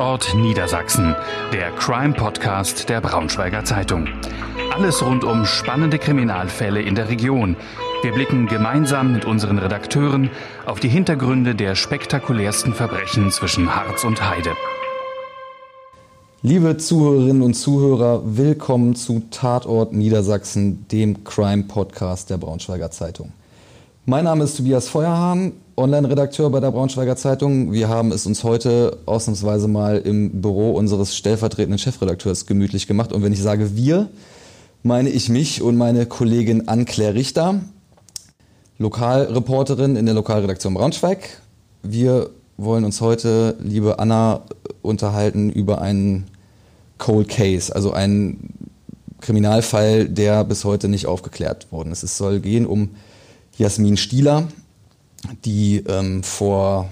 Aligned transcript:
Tatort 0.00 0.34
Niedersachsen, 0.34 1.14
der 1.52 1.72
Crime-Podcast 1.72 2.88
der 2.88 3.02
Braunschweiger 3.02 3.66
Zeitung. 3.66 4.08
Alles 4.72 5.04
rund 5.04 5.24
um 5.24 5.44
spannende 5.44 5.98
Kriminalfälle 5.98 6.80
in 6.80 6.94
der 6.94 7.10
Region. 7.10 7.54
Wir 8.00 8.12
blicken 8.12 8.46
gemeinsam 8.46 9.12
mit 9.12 9.26
unseren 9.26 9.58
Redakteuren 9.58 10.30
auf 10.64 10.80
die 10.80 10.88
Hintergründe 10.88 11.54
der 11.54 11.74
spektakulärsten 11.74 12.72
Verbrechen 12.72 13.30
zwischen 13.30 13.76
Harz 13.76 14.04
und 14.04 14.26
Heide. 14.26 14.52
Liebe 16.40 16.78
Zuhörerinnen 16.78 17.42
und 17.42 17.52
Zuhörer, 17.52 18.22
willkommen 18.24 18.94
zu 18.94 19.24
Tatort 19.30 19.92
Niedersachsen, 19.92 20.88
dem 20.88 21.24
Crime-Podcast 21.24 22.30
der 22.30 22.38
Braunschweiger 22.38 22.90
Zeitung. 22.90 23.34
Mein 24.06 24.24
Name 24.24 24.44
ist 24.44 24.56
Tobias 24.56 24.88
Feuerhahn, 24.88 25.52
Online-Redakteur 25.76 26.48
bei 26.48 26.58
der 26.58 26.70
Braunschweiger 26.70 27.16
Zeitung. 27.16 27.70
Wir 27.70 27.90
haben 27.90 28.12
es 28.12 28.24
uns 28.24 28.44
heute 28.44 28.96
ausnahmsweise 29.04 29.68
mal 29.68 29.98
im 29.98 30.40
Büro 30.40 30.70
unseres 30.72 31.14
stellvertretenden 31.14 31.78
Chefredakteurs 31.78 32.46
gemütlich 32.46 32.86
gemacht. 32.86 33.12
Und 33.12 33.22
wenn 33.22 33.34
ich 33.34 33.42
sage 33.42 33.76
wir, 33.76 34.08
meine 34.82 35.10
ich 35.10 35.28
mich 35.28 35.60
und 35.60 35.76
meine 35.76 36.06
Kollegin 36.06 36.66
Anne-Claire 36.66 37.12
Richter, 37.12 37.60
Lokalreporterin 38.78 39.96
in 39.96 40.06
der 40.06 40.14
Lokalredaktion 40.14 40.72
Braunschweig. 40.72 41.38
Wir 41.82 42.30
wollen 42.56 42.84
uns 42.84 43.02
heute, 43.02 43.54
liebe 43.60 43.98
Anna, 43.98 44.44
unterhalten 44.80 45.50
über 45.50 45.82
einen 45.82 46.24
Cold 46.96 47.28
Case, 47.28 47.74
also 47.74 47.92
einen 47.92 48.54
Kriminalfall, 49.20 50.08
der 50.08 50.42
bis 50.44 50.64
heute 50.64 50.88
nicht 50.88 51.06
aufgeklärt 51.06 51.70
worden 51.70 51.92
ist. 51.92 52.02
Es 52.02 52.16
soll 52.16 52.40
gehen 52.40 52.64
um 52.64 52.88
Jasmin 53.60 53.98
Stieler, 53.98 54.48
die 55.44 55.84
ähm, 55.86 56.22
vor 56.22 56.88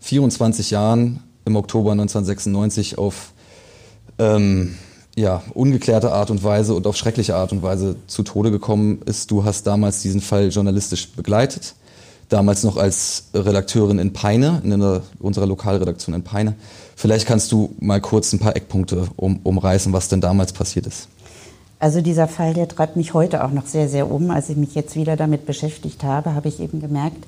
24 0.00 0.70
Jahren 0.70 1.22
im 1.44 1.54
Oktober 1.54 1.92
1996 1.92 2.96
auf 2.96 3.34
ähm, 4.18 4.76
ja, 5.16 5.42
ungeklärte 5.52 6.10
Art 6.10 6.30
und 6.30 6.42
Weise 6.42 6.74
und 6.74 6.86
auf 6.86 6.96
schreckliche 6.96 7.36
Art 7.36 7.52
und 7.52 7.62
Weise 7.62 7.96
zu 8.06 8.22
Tode 8.22 8.50
gekommen 8.50 9.02
ist. 9.04 9.30
Du 9.30 9.44
hast 9.44 9.66
damals 9.66 10.00
diesen 10.00 10.22
Fall 10.22 10.48
journalistisch 10.48 11.12
begleitet, 11.12 11.74
damals 12.30 12.64
noch 12.64 12.78
als 12.78 13.24
Redakteurin 13.34 13.98
in 13.98 14.14
Peine, 14.14 14.62
in 14.64 15.02
unserer 15.20 15.46
Lokalredaktion 15.46 16.14
in 16.14 16.24
Peine. 16.24 16.54
Vielleicht 16.96 17.26
kannst 17.26 17.52
du 17.52 17.74
mal 17.80 18.00
kurz 18.00 18.32
ein 18.32 18.38
paar 18.38 18.56
Eckpunkte 18.56 19.08
um, 19.16 19.40
umreißen, 19.42 19.92
was 19.92 20.08
denn 20.08 20.22
damals 20.22 20.54
passiert 20.54 20.86
ist. 20.86 21.08
Also 21.82 22.00
dieser 22.00 22.28
Fall, 22.28 22.54
der 22.54 22.68
treibt 22.68 22.94
mich 22.94 23.12
heute 23.12 23.42
auch 23.42 23.50
noch 23.50 23.66
sehr, 23.66 23.88
sehr 23.88 24.08
um. 24.08 24.30
Als 24.30 24.48
ich 24.48 24.56
mich 24.56 24.76
jetzt 24.76 24.94
wieder 24.94 25.16
damit 25.16 25.46
beschäftigt 25.46 26.04
habe, 26.04 26.36
habe 26.36 26.46
ich 26.46 26.60
eben 26.60 26.80
gemerkt, 26.80 27.26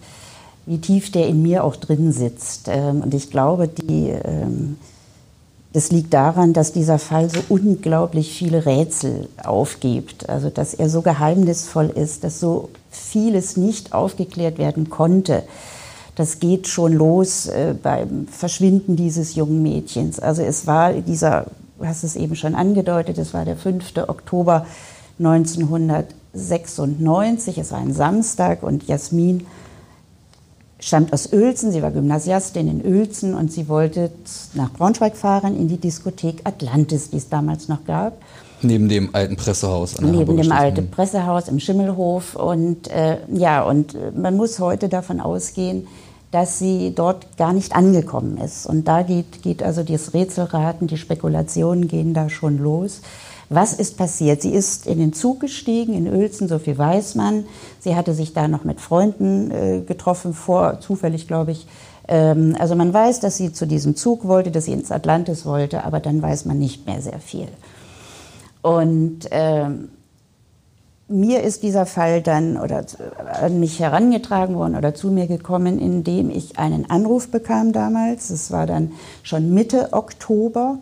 wie 0.64 0.78
tief 0.78 1.10
der 1.10 1.26
in 1.26 1.42
mir 1.42 1.64
auch 1.64 1.74
drin 1.74 2.12
sitzt. 2.12 2.68
Ähm, 2.68 3.00
und 3.00 3.12
ich 3.14 3.32
glaube, 3.32 3.66
die, 3.66 4.10
ähm, 4.10 4.76
das 5.72 5.90
liegt 5.90 6.14
daran, 6.14 6.52
dass 6.52 6.72
dieser 6.72 7.00
Fall 7.00 7.30
so 7.30 7.40
unglaublich 7.48 8.32
viele 8.32 8.64
Rätsel 8.64 9.28
aufgibt. 9.42 10.28
Also 10.28 10.50
dass 10.50 10.72
er 10.72 10.88
so 10.88 11.02
geheimnisvoll 11.02 11.90
ist, 11.92 12.22
dass 12.22 12.38
so 12.38 12.68
vieles 12.92 13.56
nicht 13.56 13.92
aufgeklärt 13.92 14.58
werden 14.58 14.88
konnte. 14.88 15.42
Das 16.14 16.38
geht 16.38 16.68
schon 16.68 16.92
los 16.92 17.48
äh, 17.48 17.74
beim 17.82 18.28
Verschwinden 18.28 18.94
dieses 18.94 19.34
jungen 19.34 19.64
Mädchens. 19.64 20.20
Also 20.20 20.42
es 20.42 20.68
war 20.68 20.92
dieser 20.92 21.46
du 21.78 21.86
hast 21.86 22.04
es 22.04 22.16
eben 22.16 22.36
schon 22.36 22.54
angedeutet, 22.54 23.18
es 23.18 23.34
war 23.34 23.44
der 23.44 23.56
5. 23.56 24.08
Oktober 24.08 24.66
1996, 25.18 27.58
es 27.58 27.72
war 27.72 27.78
ein 27.78 27.92
Samstag 27.92 28.62
und 28.62 28.88
Jasmin 28.88 29.46
stammt 30.84 31.12
aus 31.12 31.32
Uelzen, 31.32 31.72
sie 31.72 31.82
war 31.82 31.90
Gymnasiastin 31.90 32.68
in 32.68 32.84
Uelzen 32.84 33.34
und 33.34 33.50
sie 33.50 33.68
wollte 33.68 34.10
nach 34.52 34.70
Braunschweig 34.72 35.16
fahren 35.16 35.56
in 35.56 35.68
die 35.68 35.78
Diskothek 35.78 36.42
Atlantis, 36.44 37.10
die 37.10 37.16
es 37.16 37.28
damals 37.28 37.68
noch 37.68 37.84
gab. 37.86 38.20
Neben 38.60 38.88
dem 38.88 39.14
alten 39.14 39.36
Pressehaus. 39.36 39.96
An 39.96 40.04
der 40.04 40.14
Neben 40.14 40.36
dem 40.36 40.52
alten 40.52 40.90
Pressehaus 40.90 41.48
im 41.48 41.60
Schimmelhof. 41.60 42.34
Und 42.34 42.88
äh, 42.88 43.18
ja, 43.32 43.62
und 43.62 43.94
äh, 43.94 44.10
man 44.16 44.36
muss 44.36 44.58
heute 44.58 44.88
davon 44.88 45.20
ausgehen, 45.20 45.86
dass 46.34 46.58
sie 46.58 46.92
dort 46.92 47.36
gar 47.36 47.52
nicht 47.52 47.76
angekommen 47.76 48.38
ist. 48.38 48.66
Und 48.66 48.88
da 48.88 49.02
geht, 49.02 49.42
geht 49.42 49.62
also 49.62 49.84
das 49.84 50.14
Rätselraten, 50.14 50.88
die 50.88 50.96
Spekulationen 50.98 51.86
gehen 51.86 52.12
da 52.12 52.28
schon 52.28 52.58
los. 52.58 53.02
Was 53.50 53.72
ist 53.72 53.96
passiert? 53.96 54.42
Sie 54.42 54.52
ist 54.52 54.88
in 54.88 54.98
den 54.98 55.12
Zug 55.12 55.38
gestiegen 55.38 55.94
in 55.94 56.12
Uelzen, 56.12 56.48
so 56.48 56.58
viel 56.58 56.76
weiß 56.76 57.14
man. 57.14 57.44
Sie 57.78 57.94
hatte 57.94 58.14
sich 58.14 58.32
da 58.32 58.48
noch 58.48 58.64
mit 58.64 58.80
Freunden 58.80 59.52
äh, 59.52 59.80
getroffen, 59.86 60.34
vor, 60.34 60.80
zufällig 60.80 61.28
glaube 61.28 61.52
ich. 61.52 61.68
Ähm, 62.08 62.56
also 62.58 62.74
man 62.74 62.92
weiß, 62.92 63.20
dass 63.20 63.36
sie 63.36 63.52
zu 63.52 63.64
diesem 63.64 63.94
Zug 63.94 64.26
wollte, 64.26 64.50
dass 64.50 64.64
sie 64.64 64.72
ins 64.72 64.90
Atlantis 64.90 65.46
wollte, 65.46 65.84
aber 65.84 66.00
dann 66.00 66.20
weiß 66.20 66.46
man 66.46 66.58
nicht 66.58 66.84
mehr 66.84 67.00
sehr 67.00 67.20
viel. 67.20 67.46
Und 68.60 69.28
ähm, 69.30 69.90
mir 71.08 71.42
ist 71.42 71.62
dieser 71.62 71.86
Fall 71.86 72.22
dann 72.22 72.56
oder 72.56 72.84
an 73.42 73.60
mich 73.60 73.78
herangetragen 73.78 74.56
worden 74.56 74.76
oder 74.76 74.94
zu 74.94 75.10
mir 75.10 75.26
gekommen, 75.26 75.78
indem 75.78 76.30
ich 76.30 76.58
einen 76.58 76.88
Anruf 76.88 77.28
bekam 77.28 77.72
damals. 77.72 78.30
Es 78.30 78.50
war 78.50 78.66
dann 78.66 78.92
schon 79.22 79.52
Mitte 79.52 79.92
Oktober. 79.92 80.78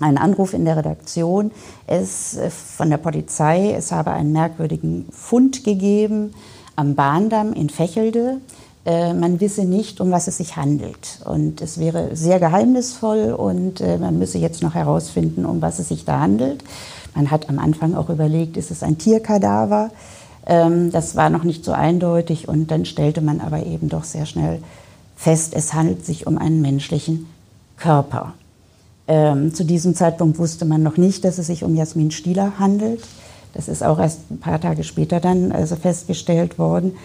Ein 0.00 0.18
Anruf 0.18 0.52
in 0.52 0.64
der 0.64 0.76
Redaktion 0.76 1.52
es, 1.86 2.36
äh, 2.36 2.50
von 2.50 2.90
der 2.90 2.96
Polizei. 2.96 3.72
Es 3.72 3.92
habe 3.92 4.10
einen 4.10 4.32
merkwürdigen 4.32 5.06
Fund 5.12 5.64
gegeben 5.64 6.34
am 6.76 6.94
Bahndamm 6.94 7.52
in 7.52 7.70
Fächelde. 7.70 8.38
Äh, 8.84 9.14
man 9.14 9.40
wisse 9.40 9.64
nicht, 9.64 10.00
um 10.00 10.10
was 10.10 10.26
es 10.26 10.38
sich 10.38 10.56
handelt. 10.56 11.20
Und 11.24 11.60
es 11.60 11.78
wäre 11.78 12.16
sehr 12.16 12.40
geheimnisvoll 12.40 13.32
und 13.32 13.80
äh, 13.80 13.96
man 13.96 14.18
müsse 14.18 14.38
jetzt 14.38 14.62
noch 14.62 14.74
herausfinden, 14.74 15.46
um 15.46 15.62
was 15.62 15.78
es 15.78 15.88
sich 15.88 16.04
da 16.04 16.18
handelt. 16.18 16.64
Man 17.14 17.30
hat 17.30 17.48
am 17.48 17.58
Anfang 17.58 17.94
auch 17.94 18.08
überlegt, 18.08 18.56
ist 18.56 18.70
es 18.70 18.82
ein 18.82 18.98
Tierkadaver? 18.98 19.90
Ähm, 20.46 20.90
das 20.90 21.16
war 21.16 21.30
noch 21.30 21.44
nicht 21.44 21.64
so 21.64 21.72
eindeutig 21.72 22.48
und 22.48 22.70
dann 22.70 22.84
stellte 22.84 23.20
man 23.20 23.40
aber 23.40 23.64
eben 23.64 23.88
doch 23.88 24.04
sehr 24.04 24.26
schnell 24.26 24.62
fest, 25.16 25.54
es 25.54 25.72
handelt 25.72 26.04
sich 26.04 26.26
um 26.26 26.38
einen 26.38 26.62
menschlichen 26.62 27.26
Körper. 27.76 28.34
Ähm, 29.06 29.54
zu 29.54 29.64
diesem 29.64 29.94
Zeitpunkt 29.94 30.38
wusste 30.38 30.64
man 30.64 30.82
noch 30.82 30.96
nicht, 30.96 31.24
dass 31.24 31.38
es 31.38 31.46
sich 31.46 31.64
um 31.64 31.74
Jasmin 31.74 32.10
Stieler 32.10 32.58
handelt. 32.58 33.02
Das 33.52 33.68
ist 33.68 33.82
auch 33.82 33.98
erst 33.98 34.30
ein 34.30 34.38
paar 34.38 34.60
Tage 34.60 34.84
später 34.84 35.20
dann 35.20 35.52
also 35.52 35.76
festgestellt 35.76 36.58
worden. 36.58 36.96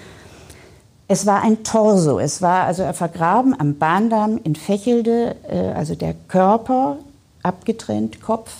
Es 1.07 1.25
war 1.25 1.41
ein 1.41 1.63
Torso. 1.63 2.19
Es 2.19 2.41
war 2.41 2.63
also 2.63 2.83
vergraben 2.93 3.59
am 3.59 3.77
Bahndamm 3.77 4.39
in 4.43 4.55
Fächelde, 4.55 5.35
äh, 5.49 5.73
also 5.73 5.95
der 5.95 6.15
Körper 6.27 6.97
abgetrennt, 7.43 8.21
Kopf, 8.21 8.51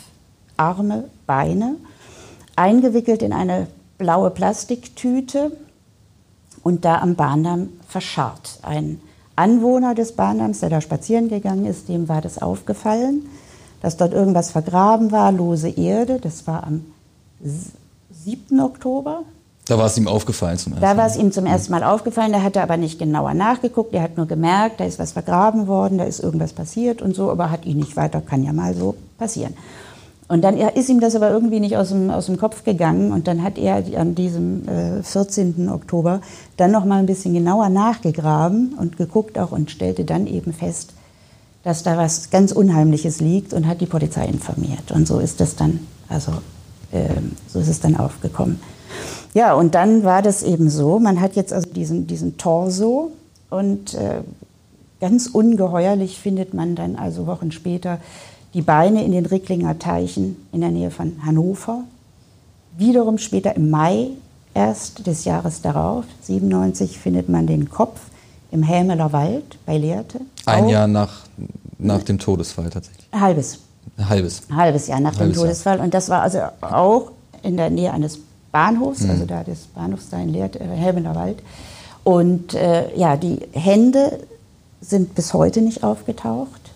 Arme, 0.58 1.06
Beine, 1.26 1.76
eingewickelt 2.56 3.22
in 3.22 3.34
eine 3.34 3.68
blaue 3.98 4.30
Plastiktüte 4.30 5.52
und 6.64 6.86
da 6.86 7.00
am 7.00 7.16
Bahndamm 7.16 7.70
verscharrt. 7.88 8.60
Ein 8.64 9.00
Anwohner 9.36 9.96
des 9.96 10.14
Bahndamms, 10.14 10.60
der 10.60 10.70
da 10.70 10.82
spazieren 10.82 11.30
gegangen 11.30 11.66
ist, 11.66 11.90
dem 11.90 12.10
war 12.10 12.22
das 12.22 12.42
aufgefallen, 12.42 13.28
dass 13.82 13.96
dort 13.96 14.14
irgendwas 14.14 14.52
vergraben 14.52 15.12
war, 15.12 15.32
lose 15.32 15.70
Erde. 15.70 16.20
Das 16.20 16.48
war 16.48 16.64
am 16.64 16.86
7. 17.42 18.60
Oktober. 18.60 19.22
Da 19.66 19.78
war 19.78 19.86
es 19.86 19.98
ihm 19.98 20.08
aufgefallen 20.08 20.58
zum 20.58 20.74
ersten 20.74 20.86
Mal. 20.86 20.94
Da 20.94 20.98
war 20.98 21.08
es 21.08 21.18
ihm 21.18 21.32
zum 21.32 21.46
ersten 21.46 21.72
Mal 21.72 21.84
aufgefallen. 21.84 22.32
Da 22.32 22.42
hat 22.42 22.56
er 22.56 22.64
aber 22.64 22.78
nicht 22.78 23.00
genauer 23.00 23.34
nachgeguckt. 23.34 23.94
Er 23.94 24.02
hat 24.02 24.18
nur 24.18 24.26
gemerkt, 24.26 24.80
da 24.80 24.86
ist 24.86 24.98
was 24.98 25.12
vergraben 25.12 25.68
worden, 25.68 25.98
da 25.98 26.06
ist 26.06 26.20
irgendwas 26.20 26.54
passiert 26.54 27.02
und 27.02 27.16
so, 27.16 27.30
aber 27.30 27.52
hat 27.52 27.66
ihn 27.66 27.78
nicht 27.78 27.96
weiter, 27.96 28.22
kann 28.22 28.44
ja 28.44 28.54
mal 28.54 28.74
so 28.74 28.96
passieren. 29.18 29.54
Und 30.30 30.42
dann 30.44 30.58
ist 30.58 30.90
ihm 30.90 31.00
das 31.00 31.16
aber 31.16 31.30
irgendwie 31.30 31.62
nicht 31.62 31.78
aus 31.78 31.90
dem, 31.90 32.10
aus 32.10 32.26
dem 32.26 32.38
Kopf 32.38 32.64
gegangen. 32.66 33.14
Und 33.14 33.28
dann 33.28 33.44
hat 33.44 33.58
er 33.58 33.84
an 33.98 34.14
diesem 34.14 34.68
äh, 34.68 35.04
14. 35.04 35.70
Oktober 35.70 36.22
dann 36.58 36.72
noch 36.72 36.84
mal 36.84 37.00
ein 37.00 37.06
bisschen 37.06 37.34
genauer 37.34 37.70
nachgegraben 37.70 38.76
und 38.78 38.98
geguckt 38.98 39.40
auch 39.40 39.52
und 39.52 39.72
stellte 39.72 40.04
dann 40.04 40.28
eben 40.28 40.52
fest, 40.52 40.92
dass 41.64 41.84
da 41.84 41.98
was 41.98 42.30
ganz 42.30 42.52
Unheimliches 42.52 43.22
liegt 43.22 43.54
und 43.54 43.68
hat 43.68 43.80
die 43.80 43.86
Polizei 43.86 44.26
informiert. 44.26 44.92
Und 44.92 45.08
so 45.08 45.20
ist 45.20 45.40
es 45.40 45.56
dann, 45.56 45.80
also 46.10 46.34
äh, 46.92 47.08
so 47.48 47.60
ist 47.60 47.70
es 47.70 47.80
dann 47.80 47.96
aufgekommen. 47.96 48.60
Ja, 49.34 49.54
und 49.54 49.76
dann 49.76 50.04
war 50.04 50.22
das 50.22 50.44
eben 50.44 50.70
so, 50.70 51.00
man 51.00 51.22
hat 51.22 51.36
jetzt 51.36 51.54
also 51.54 51.70
diesen, 51.70 52.08
diesen 52.08 52.38
Torso 52.38 53.12
und 53.50 53.94
äh, 53.94 54.22
ganz 55.00 55.28
ungeheuerlich 55.28 56.20
findet 56.20 56.54
man 56.54 56.76
dann 56.76 56.96
also 56.96 57.28
Wochen 57.28 57.52
später 57.52 58.00
die 58.58 58.64
Beine 58.64 59.06
in 59.06 59.12
den 59.12 59.28
Ricklinger 59.28 59.78
Teichen 59.78 60.36
in 60.52 60.62
der 60.62 60.72
Nähe 60.72 60.90
von 60.90 61.24
Hannover. 61.24 61.84
Wiederum 62.76 63.20
später 63.20 63.56
im 63.56 63.70
Mai 63.70 64.08
erst 64.56 65.06
des 65.06 65.26
Jahres 65.26 65.62
darauf, 65.62 66.06
97, 66.24 66.98
findet 66.98 67.30
man 67.30 67.46
den 67.46 67.70
Kopf 67.70 68.00
im 68.50 68.64
Hämeler 68.64 69.14
Wald 69.14 69.60
bei 69.68 69.78
Lehrte. 69.78 70.22
Ein 70.48 70.64
Auch 70.64 70.70
Jahr 70.72 70.88
nach, 70.88 71.26
nach 71.78 72.02
dem 72.02 72.18
Todesfall 72.18 72.72
tatsächlich. 72.72 73.08
Halbes. 73.14 73.60
Halbes. 74.10 74.42
Halbes 74.52 74.88
Jahr 74.88 75.02
nach 75.02 75.20
halbes 75.20 75.36
dem 75.36 75.40
Todesfall. 75.40 75.76
Jahr. 75.76 75.86
Und 75.86 75.94
das 75.94 76.10
war 76.10 76.24
also 76.24 76.40
auch 76.62 77.12
in 77.44 77.58
der 77.58 77.70
Nähe 77.70 77.94
eines 77.94 78.20
Bahnhofs, 78.52 79.02
mhm. 79.02 79.12
also 79.12 79.26
da 79.26 79.44
des 79.44 79.68
Bahnhofs 79.68 80.10
da 80.10 80.18
in 80.18 80.30
Lehrte, 80.30 80.60
äh, 80.62 80.64
Hämeler 80.64 81.14
Wald. 81.14 81.44
Und 82.04 82.56
äh, 82.56 82.98
ja, 82.98 83.18
die 83.18 83.38
Hände 83.52 84.20
sind 84.82 85.14
bis 85.14 85.36
heute 85.36 85.62
nicht 85.62 85.84
aufgetaucht. 85.84 86.67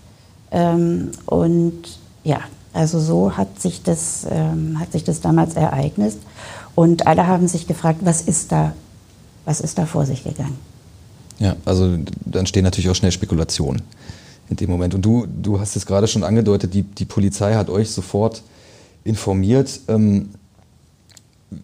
Ähm, 0.52 1.12
und 1.26 1.84
ja, 2.24 2.42
also 2.74 3.00
so 3.00 3.36
hat 3.38 3.60
sich 3.60 3.84
das, 3.84 4.26
ähm, 4.30 4.80
hat 4.80 4.92
sich 4.92 5.04
das 5.04 5.22
damals 5.22 5.56
ereignet. 5.56 6.16
Und 6.76 7.08
alle 7.08 7.28
haben 7.28 7.48
sich 7.48 7.68
gefragt, 7.68 8.00
was 8.04 8.22
ist 8.22 8.52
da, 8.52 8.74
was 9.46 9.62
ist 9.62 9.78
da 9.78 9.86
vor 9.86 10.06
sich 10.06 10.24
gegangen? 10.24 10.58
Ja, 11.40 11.56
also 11.66 11.98
dann 12.26 12.46
stehen 12.46 12.64
natürlich 12.64 12.90
auch 12.90 12.96
schnell 12.96 13.12
Spekulationen 13.12 13.82
in 14.50 14.56
dem 14.58 14.70
Moment. 14.70 14.94
Und 14.94 15.02
du, 15.02 15.26
du 15.26 15.60
hast 15.60 15.76
es 15.76 15.86
gerade 15.86 16.08
schon 16.08 16.24
angedeutet, 16.24 16.74
die, 16.74 16.84
die 16.84 17.06
Polizei 17.06 17.56
hat 17.56 17.70
euch 17.70 17.90
sofort 17.90 18.44
informiert. 19.04 19.80
Ähm, 19.88 20.30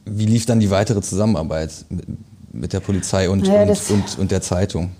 wie 0.05 0.25
lief 0.25 0.45
dann 0.45 0.59
die 0.59 0.71
weitere 0.71 1.01
Zusammenarbeit 1.01 1.85
mit, 1.89 2.05
mit 2.51 2.73
der 2.73 2.79
Polizei 2.79 3.29
und, 3.29 3.47
Ja, 3.47 3.61
und, 3.61 3.89
und, 3.91 4.19
und 4.19 4.31
der 4.31 4.41
Zeitung? 4.41 4.91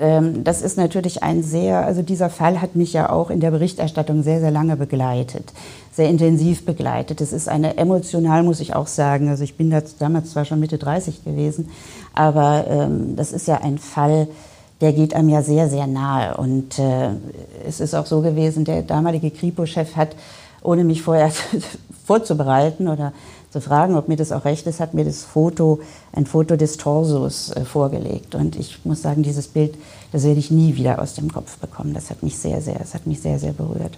Ähm, 0.00 0.44
das 0.44 0.62
ist 0.62 0.76
natürlich 0.76 1.22
ein 1.22 1.42
sehr, 1.42 1.84
also 1.84 2.02
dieser 2.02 2.30
Fall 2.30 2.60
hat 2.60 2.76
mich 2.76 2.92
ja 2.92 3.10
auch 3.10 3.30
in 3.30 3.40
der 3.40 3.50
Berichterstattung 3.50 4.22
sehr, 4.22 4.40
sehr 4.40 4.50
lange 4.50 4.76
begleitet, 4.76 5.52
sehr 5.92 6.08
intensiv 6.08 6.64
begleitet. 6.64 7.20
Es 7.20 7.32
ist 7.32 7.48
eine 7.48 7.76
emotional, 7.76 8.42
muss 8.44 8.60
ich 8.60 8.74
auch 8.76 8.86
sagen, 8.86 9.28
also 9.28 9.42
ich 9.42 9.56
bin 9.56 9.70
da 9.70 9.82
damals 9.98 10.30
zwar 10.30 10.44
schon 10.44 10.60
Mitte 10.60 10.78
30 10.78 11.24
gewesen, 11.24 11.70
aber 12.14 12.66
ähm, 12.68 13.16
das 13.16 13.32
ist 13.32 13.48
ja 13.48 13.60
ein 13.60 13.78
Fall, 13.78 14.28
der 14.80 14.92
geht 14.92 15.14
einem 15.14 15.28
ja 15.28 15.42
sehr, 15.42 15.68
sehr 15.68 15.88
nahe. 15.88 16.36
Und 16.36 16.78
äh, 16.78 17.10
es 17.66 17.80
ist 17.80 17.94
auch 17.94 18.06
so 18.06 18.20
gewesen, 18.20 18.64
der 18.64 18.82
damalige 18.82 19.32
Kripo-Chef 19.32 19.96
hat, 19.96 20.14
ohne 20.62 20.84
mich 20.84 21.02
vorher 21.02 21.32
vorzubereiten 22.06 22.86
oder 22.86 23.12
zu 23.50 23.60
fragen, 23.60 23.96
ob 23.96 24.08
mir 24.08 24.16
das 24.16 24.32
auch 24.32 24.44
recht 24.44 24.66
ist, 24.66 24.80
hat 24.80 24.94
mir 24.94 25.04
das 25.04 25.24
Foto, 25.24 25.80
ein 26.12 26.26
Foto 26.26 26.56
des 26.56 26.76
Torsos 26.76 27.50
äh, 27.50 27.64
vorgelegt. 27.64 28.34
Und 28.34 28.56
ich 28.56 28.84
muss 28.84 29.02
sagen, 29.02 29.22
dieses 29.22 29.48
Bild, 29.48 29.74
das 30.12 30.24
werde 30.24 30.38
ich 30.38 30.50
nie 30.50 30.76
wieder 30.76 31.00
aus 31.00 31.14
dem 31.14 31.32
Kopf 31.32 31.56
bekommen. 31.58 31.94
Das 31.94 32.10
hat 32.10 32.22
mich 32.22 32.38
sehr, 32.38 32.60
sehr, 32.60 32.78
das 32.78 32.94
hat 32.94 33.06
mich 33.06 33.20
sehr, 33.20 33.38
sehr 33.38 33.52
berührt. 33.52 33.96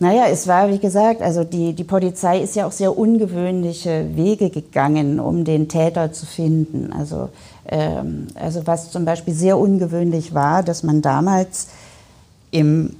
Naja, 0.00 0.24
es 0.28 0.48
war, 0.48 0.68
wie 0.70 0.78
gesagt, 0.78 1.22
also 1.22 1.44
die, 1.44 1.72
die 1.72 1.84
Polizei 1.84 2.40
ist 2.40 2.56
ja 2.56 2.66
auch 2.66 2.72
sehr 2.72 2.98
ungewöhnliche 2.98 4.16
Wege 4.16 4.50
gegangen, 4.50 5.20
um 5.20 5.44
den 5.44 5.68
Täter 5.68 6.12
zu 6.12 6.26
finden. 6.26 6.92
Also, 6.92 7.28
ähm, 7.68 8.26
also 8.34 8.66
was 8.66 8.90
zum 8.90 9.04
Beispiel 9.04 9.34
sehr 9.34 9.56
ungewöhnlich 9.56 10.34
war, 10.34 10.64
dass 10.64 10.82
man 10.82 11.00
damals 11.00 11.68
im, 12.50 12.96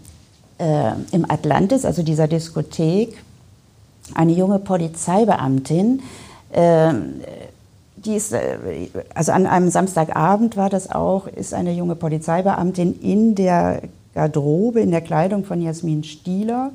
äh, 0.58 0.92
im 1.10 1.28
Atlantis, 1.28 1.84
also 1.84 2.02
dieser 2.02 2.28
Diskothek, 2.28 3.18
eine 4.12 4.32
junge 4.32 4.58
Polizeibeamtin, 4.58 6.02
äh, 6.52 6.92
die 7.96 8.14
ist, 8.14 8.32
äh, 8.32 8.88
also 9.14 9.32
an 9.32 9.46
einem 9.46 9.70
Samstagabend 9.70 10.56
war 10.56 10.68
das 10.68 10.90
auch, 10.90 11.26
ist 11.26 11.54
eine 11.54 11.72
junge 11.72 11.94
Polizeibeamtin 11.94 13.00
in 13.00 13.34
der 13.34 13.82
Garderobe, 14.14 14.80
in 14.80 14.90
der 14.90 15.00
Kleidung 15.00 15.44
von 15.44 15.60
Jasmin 15.62 16.04
Stieler, 16.04 16.70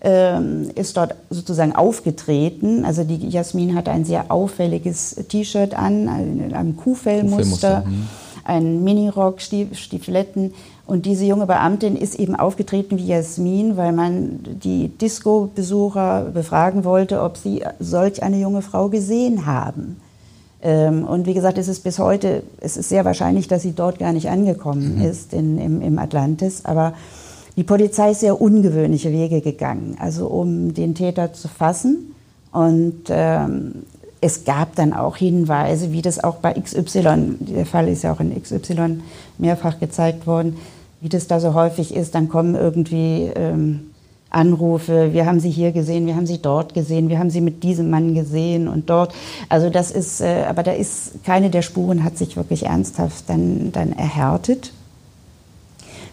ähm, 0.00 0.70
ist 0.74 0.96
dort 0.96 1.14
sozusagen 1.30 1.74
aufgetreten. 1.74 2.84
Also 2.84 3.04
die 3.04 3.28
Jasmin 3.28 3.74
hatte 3.74 3.90
ein 3.90 4.04
sehr 4.04 4.30
auffälliges 4.30 5.16
T-Shirt 5.28 5.74
an, 5.74 6.08
in 6.40 6.54
einem 6.54 6.76
Kuhfellmuster, 6.76 7.82
Kuhfellmuster, 7.82 7.84
mhm. 7.86 8.08
einen 8.44 8.84
Minirock, 8.84 9.40
Stief- 9.40 9.76
Stiefeletten. 9.76 10.54
Und 10.88 11.04
diese 11.04 11.26
junge 11.26 11.44
Beamtin 11.44 11.96
ist 11.96 12.14
eben 12.14 12.34
aufgetreten 12.34 12.96
wie 12.96 13.08
Jasmin, 13.08 13.76
weil 13.76 13.92
man 13.92 14.40
die 14.42 14.88
Disco-Besucher 14.88 16.30
befragen 16.32 16.82
wollte, 16.82 17.20
ob 17.20 17.36
sie 17.36 17.62
solch 17.78 18.22
eine 18.22 18.38
junge 18.40 18.62
Frau 18.62 18.88
gesehen 18.88 19.44
haben. 19.44 20.00
Ähm, 20.62 21.04
und 21.04 21.26
wie 21.26 21.34
gesagt, 21.34 21.58
es 21.58 21.68
ist 21.68 21.80
bis 21.84 21.98
heute, 21.98 22.42
es 22.62 22.78
ist 22.78 22.88
sehr 22.88 23.04
wahrscheinlich, 23.04 23.48
dass 23.48 23.60
sie 23.60 23.72
dort 23.72 23.98
gar 23.98 24.14
nicht 24.14 24.30
angekommen 24.30 25.02
ist 25.02 25.34
in, 25.34 25.58
im, 25.58 25.82
im 25.82 25.98
Atlantis. 25.98 26.64
Aber 26.64 26.94
die 27.58 27.64
Polizei 27.64 28.12
ist 28.12 28.20
sehr 28.20 28.40
ungewöhnliche 28.40 29.12
Wege 29.12 29.42
gegangen, 29.42 29.98
also 30.00 30.26
um 30.26 30.72
den 30.72 30.94
Täter 30.94 31.34
zu 31.34 31.48
fassen. 31.48 32.14
Und 32.50 33.02
ähm, 33.10 33.82
es 34.22 34.46
gab 34.46 34.74
dann 34.74 34.94
auch 34.94 35.18
Hinweise, 35.18 35.92
wie 35.92 36.00
das 36.00 36.24
auch 36.24 36.36
bei 36.36 36.54
XY, 36.54 37.36
der 37.40 37.66
Fall 37.66 37.88
ist 37.88 38.04
ja 38.04 38.12
auch 38.14 38.20
in 38.20 38.34
XY 38.42 39.02
mehrfach 39.36 39.78
gezeigt 39.78 40.26
worden, 40.26 40.56
wie 41.00 41.08
das 41.08 41.26
da 41.26 41.40
so 41.40 41.54
häufig 41.54 41.94
ist. 41.94 42.14
Dann 42.14 42.28
kommen 42.28 42.54
irgendwie 42.54 43.30
ähm, 43.34 43.90
Anrufe, 44.30 45.12
wir 45.12 45.24
haben 45.24 45.40
sie 45.40 45.50
hier 45.50 45.72
gesehen, 45.72 46.06
wir 46.06 46.14
haben 46.14 46.26
sie 46.26 46.42
dort 46.42 46.74
gesehen, 46.74 47.08
wir 47.08 47.18
haben 47.18 47.30
sie 47.30 47.40
mit 47.40 47.62
diesem 47.62 47.88
Mann 47.88 48.14
gesehen 48.14 48.68
und 48.68 48.90
dort. 48.90 49.14
Also 49.48 49.70
das 49.70 49.90
ist, 49.90 50.20
äh, 50.20 50.44
aber 50.46 50.62
da 50.62 50.72
ist, 50.72 51.24
keine 51.24 51.50
der 51.50 51.62
Spuren 51.62 52.04
hat 52.04 52.18
sich 52.18 52.36
wirklich 52.36 52.66
ernsthaft 52.66 53.24
dann, 53.28 53.72
dann 53.72 53.92
erhärtet. 53.92 54.72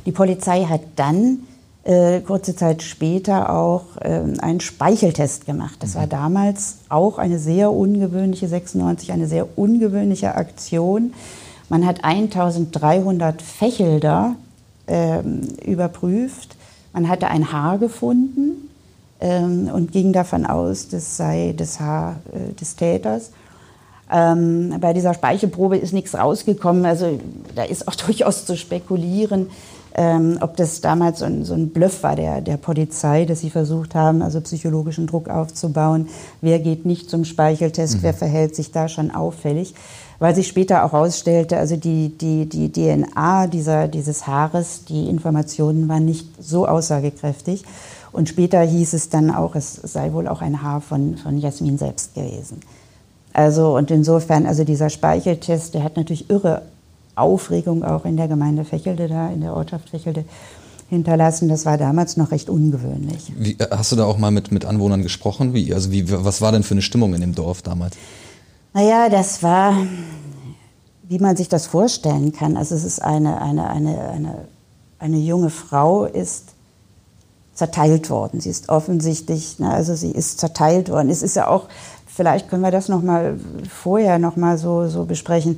Die 0.06 0.12
Polizei 0.12 0.64
hat 0.64 0.82
dann 0.96 1.40
äh, 1.84 2.22
kurze 2.22 2.56
Zeit 2.56 2.84
später 2.84 3.54
auch 3.54 3.84
ähm, 4.02 4.36
einen 4.40 4.62
Speicheltest 4.62 5.46
gemacht. 5.46 5.78
Das 5.80 5.96
war 5.96 6.08
damals 6.08 6.78
auch 6.90 7.18
eine 7.18 7.38
sehr 7.38 7.72
ungewöhnliche, 7.72 8.48
96, 8.48 9.12
eine 9.12 9.28
sehr 9.28 9.58
ungewöhnliche 9.58 10.36
Aktion. 10.36 11.14
Man 11.68 11.86
hat 11.86 12.04
1300 12.04 13.42
Fächelder 13.42 14.36
überprüft. 15.66 16.56
Man 16.94 17.10
hatte 17.10 17.28
ein 17.28 17.52
Haar 17.52 17.78
gefunden 17.78 18.70
ähm, 19.20 19.70
und 19.74 19.92
ging 19.92 20.14
davon 20.14 20.46
aus, 20.46 20.88
das 20.88 21.18
sei 21.18 21.54
das 21.58 21.80
Haar 21.80 22.18
äh, 22.32 22.54
des 22.54 22.76
Täters. 22.76 23.32
Ähm, 24.12 24.76
bei 24.80 24.94
dieser 24.94 25.14
Speichelprobe 25.14 25.78
ist 25.78 25.94
nichts 25.94 26.16
rausgekommen. 26.16 26.86
Also 26.86 27.20
da 27.56 27.64
ist 27.64 27.88
auch 27.88 27.96
durchaus 28.06 28.46
zu 28.46 28.56
spekulieren, 28.56 29.48
ähm, 29.96 30.38
ob 30.42 30.58
das 30.58 30.82
damals 30.82 31.20
so 31.20 31.26
ein, 31.26 31.46
so 31.46 31.54
ein 31.54 31.70
Bluff 31.70 32.04
war 32.04 32.16
der, 32.16 32.42
der 32.42 32.58
Polizei, 32.58 33.26
dass 33.26 33.40
sie 33.40 33.50
versucht 33.50 33.96
haben, 33.96 34.22
also 34.22 34.42
psychologischen 34.42 35.08
Druck 35.08 35.30
aufzubauen. 35.30 36.10
Wer 36.42 36.60
geht 36.60 36.86
nicht 36.86 37.10
zum 37.10 37.26
Speicheltest? 37.26 38.04
Wer 38.04 38.14
verhält 38.14 38.56
sich 38.56 38.72
da 38.72 38.90
schon 38.90 39.12
auffällig? 39.12 39.74
Weil 40.20 40.34
sich 40.36 40.48
später 40.48 40.86
auch 40.86 40.94
herausstellte, 40.94 41.58
also 41.58 41.76
die, 41.76 42.18
die, 42.18 42.48
die 42.48 42.72
DNA 42.72 43.48
dieser, 43.48 43.88
dieses 43.88 44.28
Haares, 44.28 44.86
die 44.86 45.10
Informationen 45.10 45.90
waren 45.90 46.06
nicht 46.06 46.28
so 46.40 46.68
aussagekräftig. 46.68 47.64
Und 48.12 48.30
später 48.30 48.62
hieß 48.62 48.94
es 48.94 49.10
dann 49.10 49.30
auch, 49.30 49.56
es 49.56 49.74
sei 49.74 50.14
wohl 50.14 50.28
auch 50.28 50.42
ein 50.42 50.62
Haar 50.62 50.80
von, 50.80 51.18
von 51.18 51.38
Jasmin 51.38 51.78
selbst 51.78 52.16
gewesen. 52.16 52.62
Also 53.34 53.76
und 53.76 53.92
insofern, 53.92 54.46
also 54.46 54.64
dieser 54.64 54.90
Speicheltest, 54.90 55.74
der 55.74 55.84
hat 55.84 55.98
natürlich 55.98 56.30
irre 56.30 56.62
Aufregung 57.16 57.84
auch 57.84 58.06
in 58.06 58.16
der 58.16 58.30
Gemeinde 58.30 58.64
Fächelde 58.64 59.10
da, 59.10 59.30
in 59.30 59.42
der 59.42 59.54
Ortschaft 59.54 59.90
Fächelde 59.90 60.24
hinterlassen. 60.90 61.50
Das 61.50 61.66
war 61.66 61.78
damals 61.78 62.16
noch 62.16 62.32
recht 62.32 62.50
ungewöhnlich. 62.50 63.34
Wie, 63.38 63.54
äh, 63.54 63.68
hast 63.72 63.92
du 63.92 63.96
da 63.96 64.06
auch 64.06 64.18
mal 64.18 64.32
mit, 64.32 64.52
mit 64.52 64.64
Anwohnern 64.66 65.02
gesprochen? 65.02 65.54
Wie, 65.54 65.74
also 65.74 65.92
wie, 65.92 66.10
was 66.10 66.42
war 66.42 66.52
denn 66.52 66.64
für 66.64 66.74
eine 66.74 66.82
Stimmung 66.82 67.14
in 67.14 67.22
dem 67.22 67.36
Dorf 67.36 67.62
damals? 67.62 67.96
Naja, 68.74 69.10
das 69.10 69.42
war, 69.42 69.74
wie 71.08 71.20
man 71.20 71.36
sich 71.36 71.50
das 71.50 71.68
vorstellen 71.68 72.32
kann. 72.32 72.58
Also 72.58 72.76
es 72.76 72.84
ist 72.84 73.02
eine, 73.02 73.42
eine, 73.42 73.70
eine, 73.70 74.10
eine, 74.10 74.36
eine 75.00 75.18
junge 75.18 75.50
Frau 75.50 76.06
ist 76.06 76.56
zerteilt 77.54 78.10
worden. 78.10 78.42
Sie 78.42 78.50
ist 78.50 78.70
offensichtlich, 78.70 79.56
na, 79.60 79.72
also 79.72 79.96
sie 79.96 80.12
ist 80.12 80.40
zerteilt 80.40 80.90
worden. 80.90 81.10
Es 81.10 81.24
ist 81.24 81.36
ja 81.36 81.48
auch, 81.48 81.68
vielleicht 82.06 82.50
können 82.50 82.62
wir 82.62 82.72
das 82.72 82.90
noch 82.90 83.02
mal 83.02 83.40
vorher 83.70 84.20
noch 84.20 84.36
mal 84.36 84.58
so, 84.58 84.88
so 84.88 85.06
besprechen. 85.06 85.58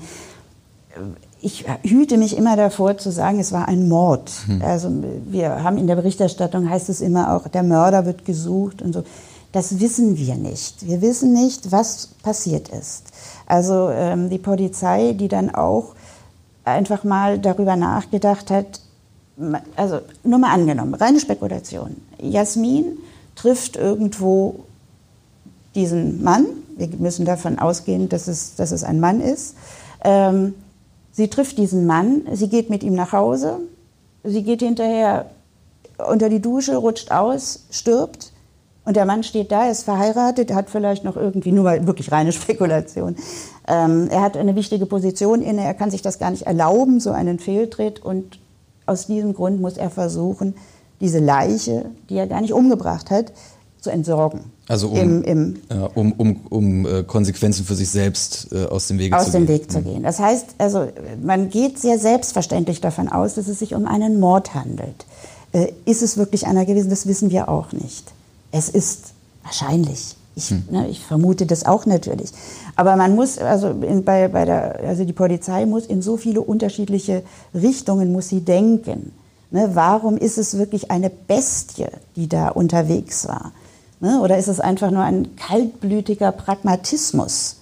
Ich 1.42 1.66
hüte 1.84 2.18
mich 2.18 2.36
immer 2.36 2.56
davor 2.56 2.98
zu 2.98 3.12
sagen, 3.12 3.40
es 3.40 3.52
war 3.52 3.68
ein 3.68 3.88
Mord. 3.88 4.32
Also 4.62 4.92
wir 5.26 5.64
haben 5.64 5.78
in 5.78 5.88
der 5.88 5.96
Berichterstattung 5.96 6.70
heißt 6.70 6.90
es 6.90 7.02
immer 7.02 7.36
auch, 7.36 7.48
der 7.48 7.64
Mörder 7.64 8.06
wird 8.06 8.26
gesucht 8.26 8.82
und 8.82 8.94
so. 8.94 9.04
Das 9.52 9.80
wissen 9.80 10.18
wir 10.18 10.36
nicht. 10.36 10.86
Wir 10.86 11.02
wissen 11.02 11.34
nicht, 11.34 11.72
was 11.72 12.08
passiert 12.22 12.70
ist. 12.70 13.04
Also 13.48 13.90
ähm, 13.90 14.30
die 14.30 14.38
Polizei, 14.38 15.14
die 15.14 15.30
dann 15.30 15.56
auch 15.56 15.96
einfach 16.66 17.04
mal 17.04 17.40
darüber 17.40 17.76
nachgedacht 17.76 18.52
hat, 18.52 18.82
also 19.76 20.02
nur 20.24 20.40
mal 20.40 20.54
angenommen, 20.54 20.94
reine 20.94 21.20
Spekulation. 21.20 21.96
Jasmin 22.20 22.98
trifft 23.36 23.78
irgendwo 23.78 24.66
diesen 25.76 26.24
Mann. 26.24 26.46
Wir 26.76 26.90
müssen 26.98 27.26
davon 27.26 27.58
ausgehen, 27.58 28.10
dass 28.10 28.28
es, 28.28 28.56
dass 28.56 28.72
es 28.72 28.84
ein 28.84 29.00
Mann 29.00 29.22
ist. 29.22 29.56
Ähm, 30.04 30.54
sie 31.12 31.30
trifft 31.30 31.58
diesen 31.58 31.86
Mann, 31.86 32.24
sie 32.34 32.50
geht 32.50 32.70
mit 32.70 32.84
ihm 32.84 32.94
nach 32.94 33.14
Hause, 33.14 33.60
sie 34.24 34.44
geht 34.44 34.62
hinterher 34.62 35.28
unter 35.98 36.30
die 36.30 36.42
Dusche, 36.42 36.76
rutscht 36.76 37.12
aus, 37.12 37.66
stirbt. 37.72 38.32
Und 38.88 38.96
der 38.96 39.06
Mann 39.06 39.22
steht 39.24 39.52
da, 39.52 39.70
ist 39.70 39.84
verheiratet, 39.84 40.54
hat 40.54 40.70
vielleicht 40.70 41.04
noch 41.04 41.18
irgendwie, 41.18 41.52
nur 41.52 41.66
mal 41.66 41.86
wirklich 41.86 42.10
reine 42.10 42.32
Spekulation. 42.32 43.18
Ähm, 43.68 44.08
er 44.10 44.22
hat 44.22 44.38
eine 44.38 44.56
wichtige 44.56 44.86
Position 44.86 45.42
inne, 45.42 45.66
er 45.66 45.74
kann 45.74 45.92
sich 45.92 46.02
das 46.02 46.20
gar 46.20 46.32
nicht 46.32 46.44
erlauben, 46.44 47.02
so 47.02 47.12
einen 47.12 47.38
Fehltritt. 47.38 48.00
Und 48.00 48.40
aus 48.86 49.08
diesem 49.08 49.34
Grund 49.34 49.60
muss 49.60 49.76
er 49.76 49.90
versuchen, 49.90 50.56
diese 51.02 51.20
Leiche, 51.20 51.88
die 52.10 52.16
er 52.16 52.28
gar 52.28 52.40
nicht 52.40 52.54
umgebracht 52.54 53.12
hat, 53.12 53.34
zu 53.82 53.90
entsorgen. 53.90 54.54
Also 54.70 54.88
um, 54.88 54.98
Im, 54.98 55.24
im, 55.24 55.56
ja, 55.70 55.90
um, 55.94 56.14
um, 56.14 56.40
um 56.50 56.86
äh, 56.86 57.04
Konsequenzen 57.04 57.66
für 57.66 57.76
sich 57.76 57.90
selbst 57.90 58.54
äh, 58.54 58.68
aus 58.68 58.88
dem 58.88 59.00
Wege 59.00 59.18
aus 59.18 59.26
zu 59.26 59.32
dem 59.32 59.48
gehen. 59.48 59.56
Weg 59.56 59.70
zu 59.70 59.82
gehen. 59.82 60.04
Das 60.04 60.20
heißt, 60.20 60.56
also 60.60 60.88
man 61.22 61.50
geht 61.50 61.78
sehr 61.78 62.00
selbstverständlich 62.00 62.80
davon 62.80 63.10
aus, 63.10 63.34
dass 63.34 63.50
es 63.50 63.60
sich 63.60 63.76
um 63.76 63.86
einen 63.86 64.22
Mord 64.22 64.54
handelt. 64.54 65.06
Äh, 65.52 65.74
ist 65.84 66.02
es 66.02 66.16
wirklich 66.16 66.48
einer 66.48 66.66
gewesen? 66.66 66.90
Das 66.90 67.06
wissen 67.06 67.32
wir 67.32 67.50
auch 67.50 67.74
nicht. 67.74 68.14
Es 68.58 68.70
ist 68.70 69.14
wahrscheinlich. 69.44 70.16
Ich, 70.36 70.50
hm. 70.50 70.64
ne, 70.70 70.88
ich 70.88 71.04
vermute 71.04 71.46
das 71.46 71.66
auch 71.66 71.86
natürlich. 71.86 72.32
Aber 72.76 72.96
man 72.96 73.16
muss, 73.16 73.38
also, 73.38 73.70
in, 73.70 74.04
bei, 74.04 74.28
bei 74.28 74.46
der, 74.46 74.80
also 74.82 75.04
die 75.04 75.14
Polizei 75.14 75.66
muss 75.66 75.86
in 75.86 76.02
so 76.02 76.18
viele 76.18 76.42
unterschiedliche 76.42 77.24
Richtungen 77.54 78.12
muss 78.12 78.30
sie 78.30 78.42
denken. 78.42 79.12
Ne, 79.50 79.72
warum 79.74 80.18
ist 80.18 80.38
es 80.38 80.58
wirklich 80.58 80.92
eine 80.92 81.10
Bestie, 81.10 81.88
die 82.16 82.28
da 82.28 82.50
unterwegs 82.50 83.28
war? 83.28 83.52
Ne, 84.00 84.22
oder 84.22 84.38
ist 84.38 84.48
es 84.48 84.60
einfach 84.60 84.92
nur 84.92 85.04
ein 85.04 85.36
kaltblütiger 85.36 86.32
Pragmatismus? 86.32 87.58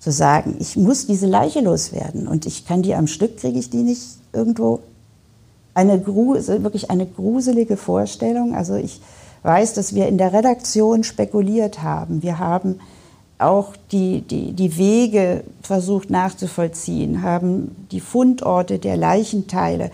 Zu 0.00 0.12
sagen, 0.12 0.56
ich 0.60 0.76
muss 0.76 1.06
diese 1.06 1.26
Leiche 1.26 1.60
loswerden 1.60 2.28
und 2.28 2.46
ich 2.46 2.64
kann 2.64 2.82
die 2.82 2.94
am 2.94 3.08
Stück, 3.08 3.38
kriege 3.38 3.58
ich 3.58 3.70
die 3.70 3.82
nicht 3.82 4.02
irgendwo. 4.32 4.80
Eine 5.74 6.06
wirklich 6.06 6.90
eine 6.90 7.06
gruselige 7.06 7.76
Vorstellung. 7.76 8.54
Also 8.54 8.74
ich 8.74 9.00
weiß, 9.42 9.74
dass 9.74 9.94
wir 9.94 10.08
in 10.08 10.18
der 10.18 10.32
Redaktion 10.32 11.04
spekuliert 11.04 11.82
haben. 11.82 12.22
Wir 12.22 12.38
haben 12.38 12.80
auch 13.38 13.74
die, 13.92 14.22
die, 14.22 14.52
die 14.52 14.76
Wege 14.76 15.44
versucht 15.62 16.10
nachzuvollziehen, 16.10 17.22
haben 17.22 17.86
die 17.92 18.00
Fundorte 18.00 18.78
der 18.78 18.96
Leichenteile. 18.96 19.90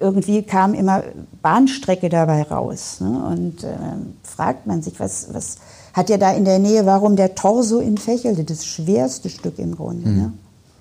Irgendwie 0.00 0.42
kam 0.42 0.74
immer 0.74 1.04
Bahnstrecke 1.40 2.08
dabei 2.08 2.42
raus. 2.42 2.98
Ne? 3.00 3.24
Und 3.24 3.62
äh, 3.62 3.76
fragt 4.24 4.66
man 4.66 4.82
sich, 4.82 4.98
was, 4.98 5.32
was 5.32 5.58
hat 5.92 6.10
er 6.10 6.18
da 6.18 6.32
in 6.32 6.44
der 6.44 6.58
Nähe, 6.58 6.84
warum 6.86 7.14
der 7.14 7.36
Torso 7.36 7.78
in 7.78 7.96
Fächelte, 7.96 8.42
das 8.42 8.66
schwerste 8.66 9.28
Stück 9.28 9.58
im 9.58 9.76
Grunde. 9.76 10.08
Mhm. 10.08 10.16
Ne? 10.16 10.32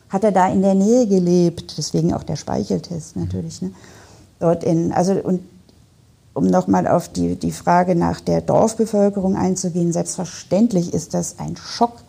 Hat 0.10 0.24
er 0.24 0.32
da 0.32 0.50
in 0.50 0.63
der 0.63 0.74
Nähe 0.74 1.06
gelebt, 1.06 1.75
deswegen 1.77 2.13
auch 2.13 2.24
der 2.24 2.36
Speicheltest 2.36 3.15
natürlich. 3.15 3.62
Ne? 3.62 3.72
Dort 4.39 4.63
in, 4.63 4.91
also, 4.91 5.13
und 5.13 5.41
um 6.34 6.46
nochmal 6.46 6.88
auf 6.88 7.10
die, 7.10 7.36
die 7.36 7.52
Frage 7.52 7.96
nach 7.96 8.22
der 8.22 8.42
Dorfbevölkerung 8.42 9.36
einzugehen, 9.36 9.92
selbstverständlich 9.92 10.94
ist 10.94 11.14
das 11.14 11.40
ein 11.40 11.58
Schock 11.58 12.04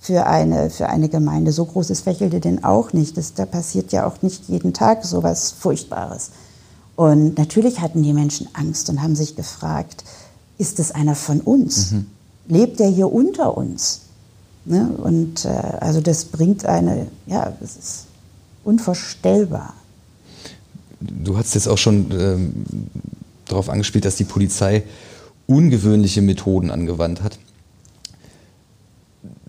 für 0.00 0.26
eine, 0.26 0.70
für 0.70 0.88
eine 0.88 1.08
Gemeinde. 1.08 1.52
So 1.52 1.66
groß 1.66 1.90
ist 1.90 2.02
Fächelte 2.02 2.40
denn 2.40 2.64
auch 2.64 2.92
nicht. 2.92 3.16
Das, 3.16 3.34
da 3.34 3.46
passiert 3.46 3.92
ja 3.92 4.06
auch 4.06 4.22
nicht 4.22 4.48
jeden 4.48 4.72
Tag 4.72 5.04
so 5.04 5.22
was 5.22 5.50
Furchtbares. 5.50 6.30
Und 6.96 7.36
natürlich 7.38 7.80
hatten 7.80 8.02
die 8.02 8.12
Menschen 8.12 8.48
Angst 8.54 8.88
und 8.90 9.02
haben 9.02 9.16
sich 9.16 9.36
gefragt, 9.36 10.04
ist 10.56 10.80
es 10.80 10.90
einer 10.90 11.14
von 11.14 11.40
uns? 11.40 11.92
Mhm. 11.92 12.06
Lebt 12.48 12.80
er 12.80 12.88
hier 12.88 13.12
unter 13.12 13.56
uns? 13.56 14.00
Ne? 14.64 14.90
Und 14.96 15.44
äh, 15.44 15.48
also 15.48 16.00
das 16.00 16.24
bringt 16.24 16.64
eine, 16.64 17.06
ja, 17.26 17.52
das 17.60 17.76
ist 17.76 18.06
unvorstellbar. 18.64 19.74
Du 21.00 21.36
hast 21.36 21.54
jetzt 21.54 21.68
auch 21.68 21.78
schon 21.78 22.10
ähm, 22.10 22.66
darauf 23.48 23.68
angespielt, 23.68 24.04
dass 24.04 24.16
die 24.16 24.24
Polizei 24.24 24.82
ungewöhnliche 25.46 26.22
Methoden 26.22 26.70
angewandt 26.70 27.22
hat. 27.22 27.38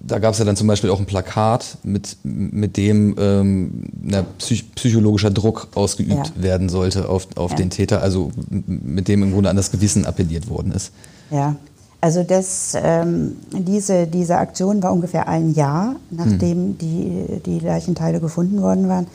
Da 0.02 0.18
gab 0.18 0.34
es 0.34 0.40
ja 0.40 0.46
dann 0.46 0.56
zum 0.56 0.66
Beispiel 0.66 0.90
auch 0.90 1.00
ein 1.00 1.06
Plakat, 1.06 1.78
mit, 1.84 2.18
mit 2.24 2.78
dem 2.78 3.16
ähm, 3.20 3.84
na, 4.02 4.24
psych 4.40 4.74
psychologischer 4.74 5.30
Druck 5.30 5.68
ausgeübt 5.76 6.34
ja. 6.36 6.44
werden 6.44 6.70
sollte 6.70 7.10
auf, 7.10 7.28
auf 7.36 7.52
ja. 7.52 7.58
den 7.58 7.70
Täter, 7.70 8.02
also 8.02 8.32
mit 8.50 9.08
dem 9.08 9.22
im 9.22 9.34
Grunde 9.34 9.50
an 9.50 9.56
das 9.56 9.72
Gewissen 9.72 10.06
appelliert 10.06 10.50
worden 10.50 10.72
ist. 10.72 10.92
Ja, 11.30 11.58
also 12.02 12.24
das, 12.24 12.76
ähm, 12.82 13.36
diese, 13.52 14.08
diese 14.08 14.38
Aktion 14.38 14.82
war 14.82 14.94
ungefähr 14.94 15.28
ein 15.28 15.54
Jahr, 15.54 15.98
nachdem 16.10 16.58
hm. 16.58 16.78
die, 16.78 17.42
die 17.46 17.60
Leichenteile 17.60 18.20
gefunden 18.22 18.62
worden 18.62 18.88
waren 18.88 19.08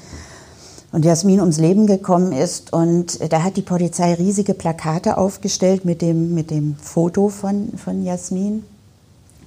und 0.95 1.05
Jasmin 1.05 1.41
ums 1.41 1.59
Leben 1.59 1.89
gekommen 1.89 2.31
ist. 2.31 2.73
Und 2.73 3.19
da 3.33 3.43
hat 3.43 3.57
die 3.57 3.63
Polizei 3.63 4.15
riesige 4.15 4.55
Plakate 4.55 5.19
aufgestellt 5.19 5.85
mit 5.85 6.01
dem, 6.01 6.37
mit 6.37 6.53
dem 6.53 6.77
Foto 6.77 7.31
von, 7.31 7.73
von 7.77 8.05
Jasmin. 8.05 8.65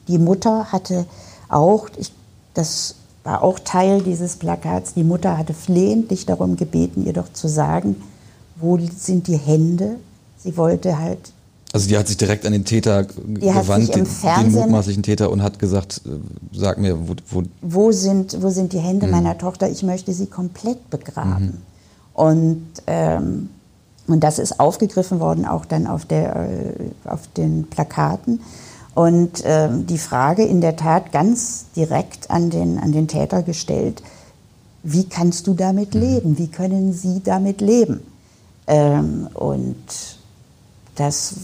Die 0.09 0.17
Mutter 0.17 0.73
hatte 0.73 1.05
auch, 1.47 1.87
ich, 1.95 2.11
das 2.53 2.95
war 3.23 3.43
auch 3.43 3.59
Teil 3.59 4.01
dieses 4.01 4.35
Plakats, 4.35 4.93
die 4.93 5.05
Mutter 5.05 5.37
hatte 5.37 5.53
flehentlich 5.53 6.25
darum 6.25 6.57
gebeten, 6.57 7.05
ihr 7.05 7.13
doch 7.13 7.31
zu 7.31 7.47
sagen, 7.47 7.95
wo 8.57 8.77
sind 8.77 9.27
die 9.27 9.37
Hände. 9.37 9.95
Sie 10.37 10.57
wollte 10.57 10.99
halt 10.99 11.31
also 11.77 11.89
die 11.89 11.97
hat 11.97 12.07
sich 12.07 12.17
direkt 12.17 12.45
an 12.45 12.53
den 12.53 12.65
Täter 12.65 13.03
die 13.03 13.39
gewandt, 13.39 13.95
den, 13.95 14.05
den, 14.05 14.51
mutmaßlichen 14.51 15.03
Täter, 15.03 15.29
und 15.29 15.43
hat 15.43 15.59
gesagt, 15.59 16.01
äh, 16.05 16.09
sag 16.51 16.79
mir, 16.79 16.97
wo, 17.07 17.13
wo, 17.29 17.43
wo 17.61 17.91
sind, 17.91 18.41
wo 18.41 18.49
sind 18.49 18.73
die 18.73 18.79
Hände 18.79 19.05
mhm. 19.05 19.11
meiner 19.11 19.37
Tochter? 19.37 19.69
Ich 19.69 19.83
möchte 19.83 20.11
sie 20.13 20.25
komplett 20.25 20.89
begraben. 20.89 21.45
Mhm. 21.45 21.57
Und, 22.13 22.65
ähm, 22.87 23.49
und 24.07 24.23
das 24.23 24.39
ist 24.39 24.59
aufgegriffen 24.59 25.19
worden, 25.19 25.45
auch 25.45 25.65
dann 25.65 25.85
auf, 25.85 26.05
der, 26.05 26.35
äh, 26.35 26.73
auf 27.05 27.27
den 27.37 27.67
Plakaten. 27.67 28.41
Und 28.95 29.43
ähm, 29.45 29.85
die 29.85 29.99
Frage 29.99 30.43
in 30.43 30.59
der 30.59 30.75
Tat 30.75 31.11
ganz 31.11 31.65
direkt 31.75 32.31
an 32.31 32.49
den, 32.49 32.79
an 32.79 32.91
den 32.91 33.07
Täter 33.07 33.43
gestellt, 33.43 34.01
wie 34.81 35.03
kannst 35.03 35.45
du 35.45 35.53
damit 35.53 35.93
mhm. 35.93 36.01
leben? 36.01 36.37
Wie 36.39 36.47
können 36.47 36.93
sie 36.93 37.21
damit 37.23 37.61
leben? 37.61 38.01
Ähm, 38.65 39.27
und 39.35 39.75
das 40.95 41.35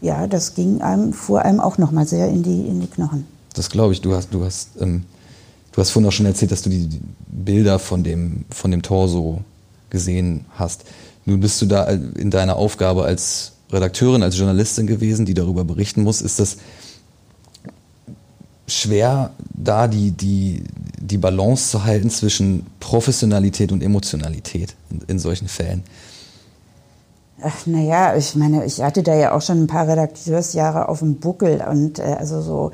ja, 0.00 0.26
das 0.26 0.54
ging 0.54 0.80
einem, 0.80 1.12
fuhr 1.12 1.42
einem 1.42 1.60
auch 1.60 1.78
nochmal 1.78 2.06
sehr 2.06 2.28
in 2.28 2.42
die, 2.42 2.66
in 2.66 2.80
die 2.80 2.86
Knochen. 2.86 3.26
Das 3.54 3.70
glaube 3.70 3.92
ich. 3.92 4.00
Du 4.00 4.14
hast, 4.14 4.32
du 4.32 4.44
hast, 4.44 4.70
ähm, 4.80 5.04
du 5.72 5.80
hast 5.80 5.90
vorhin 5.90 6.08
auch 6.08 6.12
schon 6.12 6.26
erzählt, 6.26 6.52
dass 6.52 6.62
du 6.62 6.70
die, 6.70 6.88
Bilder 7.44 7.78
von 7.78 8.04
dem, 8.04 8.44
von 8.50 8.70
dem 8.70 8.82
Torso 8.82 9.42
gesehen 9.90 10.44
hast. 10.56 10.84
Nun 11.24 11.40
bist 11.40 11.60
du 11.62 11.66
da 11.66 11.84
in 11.84 12.30
deiner 12.30 12.56
Aufgabe 12.56 13.04
als 13.04 13.52
Redakteurin, 13.70 14.22
als 14.22 14.36
Journalistin 14.36 14.86
gewesen, 14.86 15.26
die 15.26 15.34
darüber 15.34 15.64
berichten 15.64 16.02
muss. 16.02 16.20
Ist 16.20 16.40
das 16.40 16.58
schwer, 18.66 19.30
da 19.54 19.88
die, 19.88 20.10
die, 20.10 20.64
die 21.00 21.18
Balance 21.18 21.70
zu 21.70 21.84
halten 21.84 22.10
zwischen 22.10 22.66
Professionalität 22.80 23.72
und 23.72 23.82
Emotionalität 23.82 24.74
in, 24.90 25.00
in 25.06 25.18
solchen 25.18 25.48
Fällen? 25.48 25.82
Ach, 27.40 27.66
naja, 27.66 28.16
ich 28.16 28.34
meine, 28.34 28.64
ich 28.64 28.82
hatte 28.82 29.02
da 29.02 29.14
ja 29.14 29.32
auch 29.32 29.42
schon 29.42 29.62
ein 29.62 29.66
paar 29.68 29.86
Redakteursjahre 29.86 30.88
auf 30.88 30.98
dem 30.98 31.16
Buckel 31.16 31.62
und 31.70 32.00
äh, 32.00 32.16
also 32.18 32.40
so, 32.40 32.72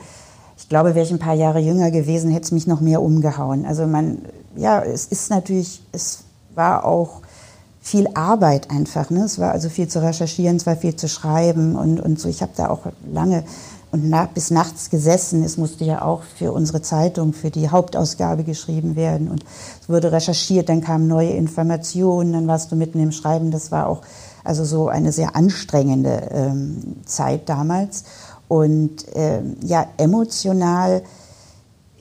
ich 0.56 0.68
glaube, 0.68 0.94
wäre 0.94 1.04
ich 1.04 1.12
ein 1.12 1.18
paar 1.18 1.34
Jahre 1.34 1.58
jünger 1.58 1.90
gewesen, 1.90 2.30
hätte 2.30 2.44
es 2.44 2.52
mich 2.52 2.66
noch 2.66 2.80
mehr 2.80 3.02
umgehauen. 3.02 3.66
Also 3.66 3.86
man, 3.86 4.22
ja, 4.56 4.82
es 4.82 5.06
ist 5.06 5.28
natürlich, 5.30 5.82
es 5.92 6.24
war 6.54 6.84
auch 6.86 7.20
viel 7.82 8.08
Arbeit 8.14 8.70
einfach. 8.70 9.10
Ne? 9.10 9.24
Es 9.24 9.38
war 9.38 9.52
also 9.52 9.68
viel 9.68 9.88
zu 9.88 10.02
recherchieren, 10.02 10.56
es 10.56 10.64
war 10.64 10.76
viel 10.76 10.96
zu 10.96 11.08
schreiben 11.08 11.76
und, 11.76 12.00
und 12.00 12.18
so. 12.18 12.30
Ich 12.30 12.40
habe 12.40 12.52
da 12.56 12.70
auch 12.70 12.86
lange 13.12 13.44
und 13.94 14.10
nach, 14.10 14.26
bis 14.26 14.50
nachts 14.50 14.90
gesessen. 14.90 15.44
Es 15.44 15.56
musste 15.56 15.84
ja 15.84 16.02
auch 16.02 16.22
für 16.36 16.50
unsere 16.50 16.82
Zeitung, 16.82 17.32
für 17.32 17.52
die 17.52 17.68
Hauptausgabe 17.68 18.42
geschrieben 18.42 18.96
werden 18.96 19.30
und 19.30 19.44
es 19.80 19.88
wurde 19.88 20.10
recherchiert, 20.10 20.68
dann 20.68 20.80
kamen 20.80 21.06
neue 21.06 21.30
Informationen, 21.30 22.32
dann 22.32 22.48
warst 22.48 22.72
du 22.72 22.76
mitten 22.76 22.98
im 22.98 23.12
Schreiben. 23.12 23.52
Das 23.52 23.70
war 23.70 23.86
auch 23.86 24.02
also 24.42 24.64
so 24.64 24.88
eine 24.88 25.12
sehr 25.12 25.36
anstrengende 25.36 26.28
ähm, 26.32 26.96
Zeit 27.04 27.48
damals. 27.48 28.02
Und 28.48 29.06
ähm, 29.14 29.58
ja, 29.62 29.86
emotional, 29.96 31.04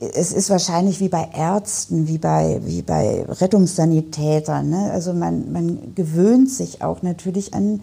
es 0.00 0.32
ist 0.32 0.50
wahrscheinlich 0.50 0.98
wie 0.98 1.08
bei 1.08 1.28
Ärzten, 1.32 2.08
wie 2.08 2.18
bei, 2.18 2.60
wie 2.64 2.82
bei 2.82 3.24
Rettungssanitätern. 3.28 4.68
Ne? 4.68 4.90
Also 4.90 5.12
man, 5.12 5.52
man 5.52 5.94
gewöhnt 5.94 6.50
sich 6.50 6.82
auch 6.82 7.02
natürlich 7.02 7.54
an 7.54 7.82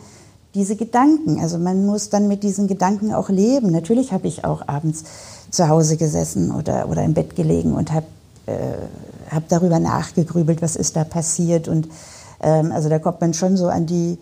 diese 0.53 0.75
Gedanken. 0.75 1.39
Also 1.39 1.57
man 1.57 1.85
muss 1.85 2.09
dann 2.09 2.27
mit 2.27 2.43
diesen 2.43 2.67
Gedanken 2.67 3.13
auch 3.13 3.29
leben. 3.29 3.71
Natürlich 3.71 4.11
habe 4.11 4.27
ich 4.27 4.43
auch 4.43 4.67
abends 4.67 5.03
zu 5.49 5.67
Hause 5.67 5.97
gesessen 5.97 6.51
oder, 6.51 6.89
oder 6.89 7.03
im 7.03 7.13
Bett 7.13 7.35
gelegen 7.35 7.73
und 7.73 7.91
habe 7.91 8.05
äh, 8.45 9.33
hab 9.33 9.47
darüber 9.49 9.79
nachgegrübelt, 9.79 10.61
was 10.61 10.75
ist 10.75 10.95
da 10.95 11.03
passiert. 11.03 11.67
Und 11.67 11.87
ähm, 12.41 12.71
also 12.71 12.89
da 12.89 12.99
kommt 12.99 13.21
man 13.21 13.33
schon 13.33 13.57
so 13.57 13.67
an 13.67 13.85
die 13.85 14.17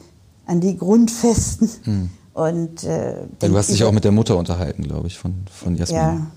an 0.50 0.59
die 0.59 0.77
Grundfesten. 0.77 1.69
Hm. 1.83 2.09
Und, 2.33 2.83
äh, 2.83 3.15
du 3.39 3.57
hast 3.57 3.69
dich 3.69 3.83
auch 3.83 3.91
mit 3.91 4.03
der 4.03 4.12
Mutter 4.12 4.38
unterhalten, 4.38 4.83
glaube 4.83 5.07
ich, 5.07 5.17
von, 5.19 5.33
von 5.51 5.75
Jasmin. 5.75 5.98
Ja, 5.98 6.27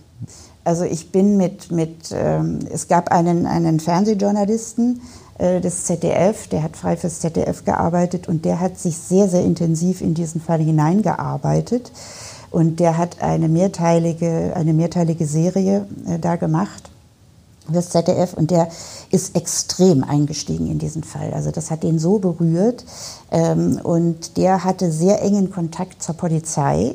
also 0.64 0.84
ich 0.84 1.10
bin 1.10 1.36
mit, 1.36 1.70
mit 1.70 2.12
ähm, 2.12 2.60
es 2.70 2.88
gab 2.88 3.10
einen, 3.10 3.46
einen 3.46 3.80
Fernsehjournalisten 3.80 5.00
des 5.60 5.84
ZDF, 5.84 6.48
der 6.48 6.62
hat 6.62 6.76
frei 6.76 6.96
fürs 6.96 7.20
ZDF 7.20 7.64
gearbeitet 7.64 8.28
und 8.28 8.44
der 8.44 8.60
hat 8.60 8.78
sich 8.78 8.96
sehr, 8.96 9.28
sehr 9.28 9.44
intensiv 9.44 10.00
in 10.00 10.14
diesen 10.14 10.40
Fall 10.40 10.60
hineingearbeitet. 10.60 11.92
Und 12.50 12.80
der 12.80 12.98
hat 12.98 13.22
eine 13.22 13.48
mehrteilige, 13.48 14.52
eine 14.54 14.74
mehrteilige 14.74 15.26
Serie 15.26 15.86
äh, 16.06 16.18
da 16.18 16.36
gemacht 16.36 16.90
das 17.70 17.90
ZDF 17.90 18.34
und 18.34 18.50
der 18.50 18.68
ist 19.10 19.36
extrem 19.36 20.04
eingestiegen 20.04 20.70
in 20.70 20.78
diesen 20.78 21.04
Fall. 21.04 21.32
Also 21.32 21.50
das 21.50 21.70
hat 21.70 21.84
ihn 21.84 21.98
so 21.98 22.18
berührt 22.18 22.84
ähm, 23.30 23.80
und 23.82 24.36
der 24.36 24.64
hatte 24.64 24.90
sehr 24.90 25.22
engen 25.22 25.50
Kontakt 25.50 26.02
zur 26.02 26.16
Polizei, 26.16 26.94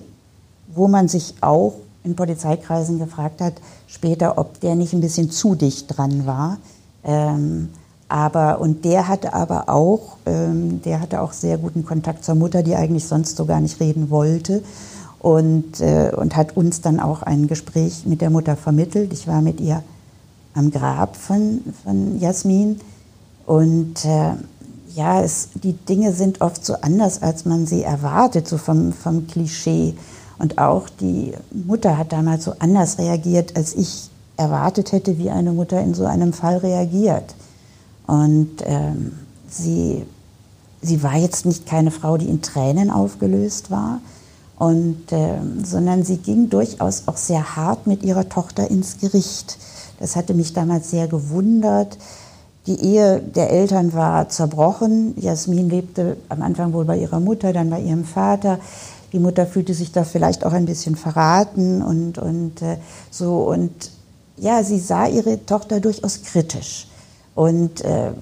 wo 0.73 0.87
man 0.87 1.07
sich 1.07 1.35
auch 1.41 1.73
in 2.03 2.15
Polizeikreisen 2.15 2.99
gefragt 2.99 3.41
hat, 3.41 3.53
später, 3.87 4.37
ob 4.37 4.59
der 4.59 4.75
nicht 4.75 4.93
ein 4.93 5.01
bisschen 5.01 5.31
zu 5.31 5.55
dicht 5.55 5.97
dran 5.97 6.25
war. 6.25 6.57
Ähm, 7.03 7.69
aber, 8.09 8.61
und 8.61 8.85
der 8.85 9.07
hatte 9.07 9.33
aber 9.33 9.67
auch, 9.69 10.17
ähm, 10.25 10.81
der 10.83 11.01
hatte 11.01 11.21
auch 11.21 11.33
sehr 11.33 11.57
guten 11.57 11.85
Kontakt 11.85 12.23
zur 12.23 12.35
Mutter, 12.35 12.63
die 12.63 12.75
eigentlich 12.75 13.05
sonst 13.05 13.35
so 13.35 13.45
gar 13.45 13.59
nicht 13.59 13.79
reden 13.79 14.09
wollte. 14.09 14.63
Und, 15.19 15.81
äh, 15.81 16.11
und 16.15 16.35
hat 16.35 16.55
uns 16.55 16.81
dann 16.81 16.99
auch 16.99 17.23
ein 17.23 17.47
Gespräch 17.47 18.05
mit 18.05 18.21
der 18.21 18.29
Mutter 18.29 18.55
vermittelt. 18.55 19.11
Ich 19.11 19.27
war 19.27 19.41
mit 19.41 19.59
ihr 19.59 19.83
am 20.53 20.71
Grab 20.71 21.15
von, 21.15 21.61
von 21.83 22.19
Jasmin. 22.19 22.79
Und 23.45 24.05
äh, 24.05 24.33
ja, 24.95 25.21
es, 25.21 25.49
die 25.55 25.73
Dinge 25.73 26.13
sind 26.13 26.41
oft 26.41 26.65
so 26.65 26.75
anders, 26.81 27.21
als 27.21 27.45
man 27.45 27.65
sie 27.65 27.83
erwartet, 27.83 28.47
so 28.47 28.57
vom, 28.57 28.93
vom 28.93 29.27
Klischee. 29.27 29.95
Und 30.39 30.59
auch 30.59 30.87
die 30.87 31.33
Mutter 31.51 31.97
hat 31.97 32.13
damals 32.13 32.45
so 32.45 32.53
anders 32.59 32.97
reagiert, 32.99 33.57
als 33.57 33.73
ich 33.73 34.09
erwartet 34.37 34.91
hätte, 34.91 35.17
wie 35.17 35.29
eine 35.29 35.51
Mutter 35.51 35.81
in 35.81 35.93
so 35.93 36.05
einem 36.05 36.31
Fall 36.31 36.57
reagiert. 36.57 37.35
Und 38.07 38.63
ähm, 38.65 39.11
sie, 39.49 40.03
sie 40.81 41.03
war 41.03 41.17
jetzt 41.17 41.45
nicht 41.45 41.67
keine 41.67 41.91
Frau, 41.91 42.17
die 42.17 42.27
in 42.27 42.41
Tränen 42.41 42.89
aufgelöst 42.89 43.69
war, 43.69 43.99
und, 44.57 45.11
äh, 45.11 45.37
sondern 45.63 46.03
sie 46.03 46.17
ging 46.17 46.49
durchaus 46.49 47.03
auch 47.05 47.17
sehr 47.17 47.55
hart 47.55 47.85
mit 47.85 48.01
ihrer 48.01 48.27
Tochter 48.27 48.71
ins 48.71 48.97
Gericht. 48.99 49.59
Das 49.99 50.15
hatte 50.15 50.33
mich 50.33 50.53
damals 50.53 50.89
sehr 50.89 51.07
gewundert. 51.07 51.97
Die 52.65 52.79
Ehe 52.81 53.19
der 53.19 53.51
Eltern 53.51 53.93
war 53.93 54.29
zerbrochen. 54.29 55.13
Jasmin 55.21 55.69
lebte 55.69 56.17
am 56.27 56.41
Anfang 56.41 56.73
wohl 56.73 56.85
bei 56.85 56.97
ihrer 56.97 57.19
Mutter, 57.19 57.53
dann 57.53 57.69
bei 57.69 57.79
ihrem 57.79 58.03
Vater. 58.03 58.59
Die 59.13 59.19
Mutter 59.19 59.45
fühlte 59.45 59.73
sich 59.73 59.91
da 59.91 60.03
vielleicht 60.03 60.43
auch 60.43 60.53
ein 60.53 60.65
bisschen 60.65 60.95
verraten 60.95 61.83
und, 61.83 62.17
und 62.17 62.61
äh, 62.63 62.77
so. 63.11 63.43
Und 63.43 63.91
ja, 64.37 64.63
sie 64.63 64.79
sah 64.79 65.07
ihre 65.07 65.45
Tochter 65.45 65.79
durchaus 65.79 66.23
kritisch. 66.23 66.87
Und 67.37 67.81
äh, 67.81 68.13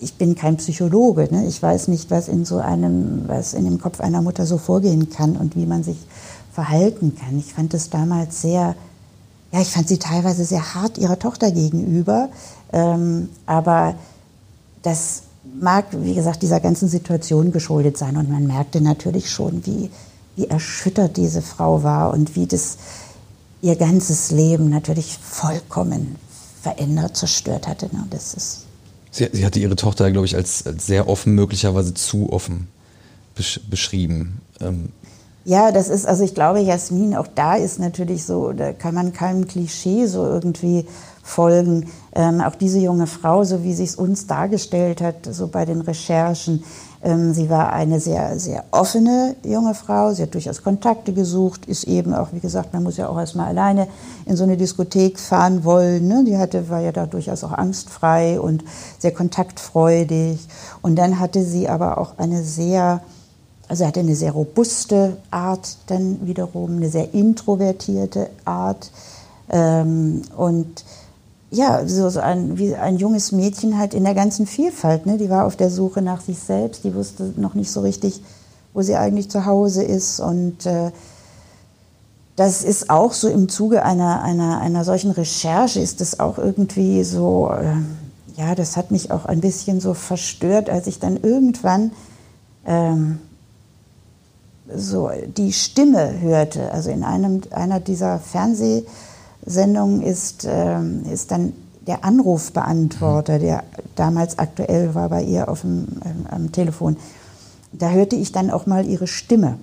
ich 0.00 0.14
bin 0.14 0.34
kein 0.34 0.56
Psychologe. 0.56 1.28
Ne? 1.30 1.46
Ich 1.46 1.62
weiß 1.62 1.88
nicht, 1.88 2.10
was 2.10 2.28
in 2.28 2.46
so 2.46 2.56
einem, 2.56 3.24
was 3.26 3.52
in 3.52 3.66
dem 3.66 3.78
Kopf 3.78 4.00
einer 4.00 4.22
Mutter 4.22 4.46
so 4.46 4.56
vorgehen 4.56 5.10
kann 5.10 5.36
und 5.36 5.54
wie 5.54 5.66
man 5.66 5.84
sich 5.84 5.98
verhalten 6.54 7.14
kann. 7.14 7.38
Ich 7.38 7.52
fand 7.52 7.74
es 7.74 7.90
damals 7.90 8.40
sehr, 8.40 8.74
ja, 9.52 9.60
ich 9.60 9.68
fand 9.68 9.86
sie 9.86 9.98
teilweise 9.98 10.46
sehr 10.46 10.74
hart 10.74 10.96
ihrer 10.96 11.18
Tochter 11.18 11.50
gegenüber. 11.50 12.30
Ähm, 12.72 13.28
aber 13.44 13.96
das 14.80 15.24
mag, 15.60 15.84
wie 15.92 16.14
gesagt, 16.14 16.40
dieser 16.40 16.60
ganzen 16.60 16.88
Situation 16.88 17.52
geschuldet 17.52 17.98
sein. 17.98 18.16
Und 18.16 18.30
man 18.30 18.46
merkte 18.46 18.80
natürlich 18.80 19.30
schon, 19.30 19.66
wie, 19.66 19.90
wie 20.36 20.46
erschüttert 20.46 21.18
diese 21.18 21.42
Frau 21.42 21.82
war 21.82 22.14
und 22.14 22.34
wie 22.34 22.46
das 22.46 22.78
ihr 23.60 23.76
ganzes 23.76 24.30
Leben 24.30 24.70
natürlich 24.70 25.18
vollkommen 25.18 26.16
verändert, 26.68 27.16
zerstört 27.16 27.66
hatte. 27.66 27.86
Ne? 27.86 28.06
Das 28.10 28.34
ist 28.34 28.64
Sie, 29.10 29.28
sie 29.32 29.44
hatte 29.44 29.58
ihre 29.58 29.76
Tochter, 29.76 30.10
glaube 30.10 30.26
ich, 30.26 30.36
als, 30.36 30.66
als, 30.66 30.86
sehr 30.86 31.08
offen, 31.08 31.34
möglicherweise 31.34 31.94
zu 31.94 32.30
offen 32.32 32.68
besch 33.34 33.60
beschrieben. 33.70 34.40
Ähm. 34.60 34.90
Ja, 35.44 35.72
das 35.72 35.88
ist, 35.88 36.06
also 36.06 36.24
ich 36.24 36.34
glaube, 36.34 36.60
Jasmin, 36.60 37.16
auch 37.16 37.26
da 37.34 37.56
ist 37.56 37.78
natürlich 37.78 38.24
so, 38.24 38.52
da 38.52 38.72
kann 38.72 38.94
man 38.94 39.12
keinem 39.14 39.46
Klischee 39.48 40.06
so 40.06 40.24
irgendwie 40.24 40.84
folgen. 41.22 41.88
Ähm, 42.14 42.42
auch 42.42 42.54
diese 42.54 42.80
junge 42.80 43.06
Frau, 43.06 43.44
so 43.44 43.64
wie 43.64 43.72
sie 43.72 43.84
es 43.84 43.96
uns 43.96 44.26
dargestellt 44.26 45.00
hat, 45.00 45.26
so 45.30 45.48
bei 45.48 45.64
den 45.64 45.80
Recherchen, 45.80 46.64
sie 47.00 47.48
war 47.48 47.72
eine 47.72 48.00
sehr, 48.00 48.40
sehr 48.40 48.64
offene 48.72 49.36
junge 49.44 49.74
Frau. 49.74 50.12
Sie 50.12 50.22
hat 50.22 50.34
durchaus 50.34 50.64
Kontakte 50.64 51.12
gesucht, 51.12 51.66
ist 51.66 51.84
eben 51.84 52.12
auch, 52.12 52.28
wie 52.32 52.40
gesagt, 52.40 52.72
man 52.72 52.82
muss 52.82 52.96
ja 52.96 53.08
auch 53.08 53.18
erstmal 53.18 53.46
alleine 53.46 53.86
in 54.26 54.36
so 54.36 54.42
eine 54.42 54.56
Diskothek 54.56 55.18
fahren 55.20 55.64
wollen. 55.64 56.08
Ne? 56.08 56.24
Die 56.26 56.36
hatte, 56.36 56.68
war 56.68 56.80
ja 56.80 56.90
da 56.90 57.06
durchaus 57.06 57.44
auch 57.44 57.52
angstfrei 57.52 58.40
und 58.40 58.64
sehr 58.98 59.12
kontaktfreudig. 59.12 60.40
Und 60.82 60.96
dann 60.96 61.20
hatte 61.20 61.44
sie 61.44 61.68
aber 61.68 61.98
auch 61.98 62.18
eine 62.18 62.42
sehr, 62.42 63.00
also 63.68 63.86
hatte 63.86 64.00
eine 64.00 64.16
sehr 64.16 64.32
robuste 64.32 65.18
Art 65.30 65.76
dann 65.86 66.26
wiederum, 66.26 66.76
eine 66.76 66.88
sehr 66.88 67.14
introvertierte 67.14 68.28
Art. 68.44 68.90
Ähm, 69.50 70.22
und 70.36 70.84
ja, 71.50 71.86
so, 71.86 72.20
ein, 72.20 72.58
wie 72.58 72.74
ein 72.74 72.98
junges 72.98 73.32
Mädchen 73.32 73.78
halt 73.78 73.94
in 73.94 74.04
der 74.04 74.14
ganzen 74.14 74.46
Vielfalt. 74.46 75.06
Ne? 75.06 75.16
Die 75.16 75.30
war 75.30 75.46
auf 75.46 75.56
der 75.56 75.70
Suche 75.70 76.02
nach 76.02 76.20
sich 76.20 76.38
selbst, 76.38 76.84
die 76.84 76.94
wusste 76.94 77.32
noch 77.36 77.54
nicht 77.54 77.70
so 77.70 77.80
richtig, 77.80 78.22
wo 78.74 78.82
sie 78.82 78.96
eigentlich 78.96 79.30
zu 79.30 79.46
Hause 79.46 79.82
ist. 79.82 80.20
Und 80.20 80.66
äh, 80.66 80.90
das 82.36 82.62
ist 82.62 82.90
auch 82.90 83.14
so 83.14 83.28
im 83.28 83.48
Zuge 83.48 83.82
einer, 83.82 84.22
einer, 84.22 84.60
einer 84.60 84.84
solchen 84.84 85.10
Recherche, 85.10 85.80
ist 85.80 86.02
das 86.02 86.20
auch 86.20 86.36
irgendwie 86.36 87.02
so, 87.02 87.50
äh, 87.50 88.40
ja, 88.40 88.54
das 88.54 88.76
hat 88.76 88.90
mich 88.90 89.10
auch 89.10 89.24
ein 89.24 89.40
bisschen 89.40 89.80
so 89.80 89.94
verstört, 89.94 90.68
als 90.68 90.86
ich 90.86 90.98
dann 90.98 91.16
irgendwann 91.16 91.92
ähm, 92.66 93.20
so 94.72 95.10
die 95.34 95.54
Stimme 95.54 96.20
hörte. 96.20 96.70
Also 96.72 96.90
in 96.90 97.04
einem, 97.04 97.40
einer 97.52 97.80
dieser 97.80 98.20
Fernseh- 98.20 98.84
Sendung 99.48 100.02
ist, 100.02 100.46
ähm, 100.48 101.04
ist 101.10 101.30
dann 101.30 101.52
der 101.86 102.04
Anrufbeantworter, 102.04 103.38
der 103.38 103.64
damals 103.96 104.38
aktuell 104.38 104.94
war 104.94 105.08
bei 105.08 105.22
ihr 105.22 105.48
auf 105.48 105.62
dem 105.62 105.86
ähm, 106.04 106.26
am 106.30 106.52
Telefon. 106.52 106.96
Da 107.72 107.90
hörte 107.90 108.16
ich 108.16 108.32
dann 108.32 108.50
auch 108.50 108.66
mal 108.66 108.86
ihre 108.86 109.06
Stimme. 109.06 109.58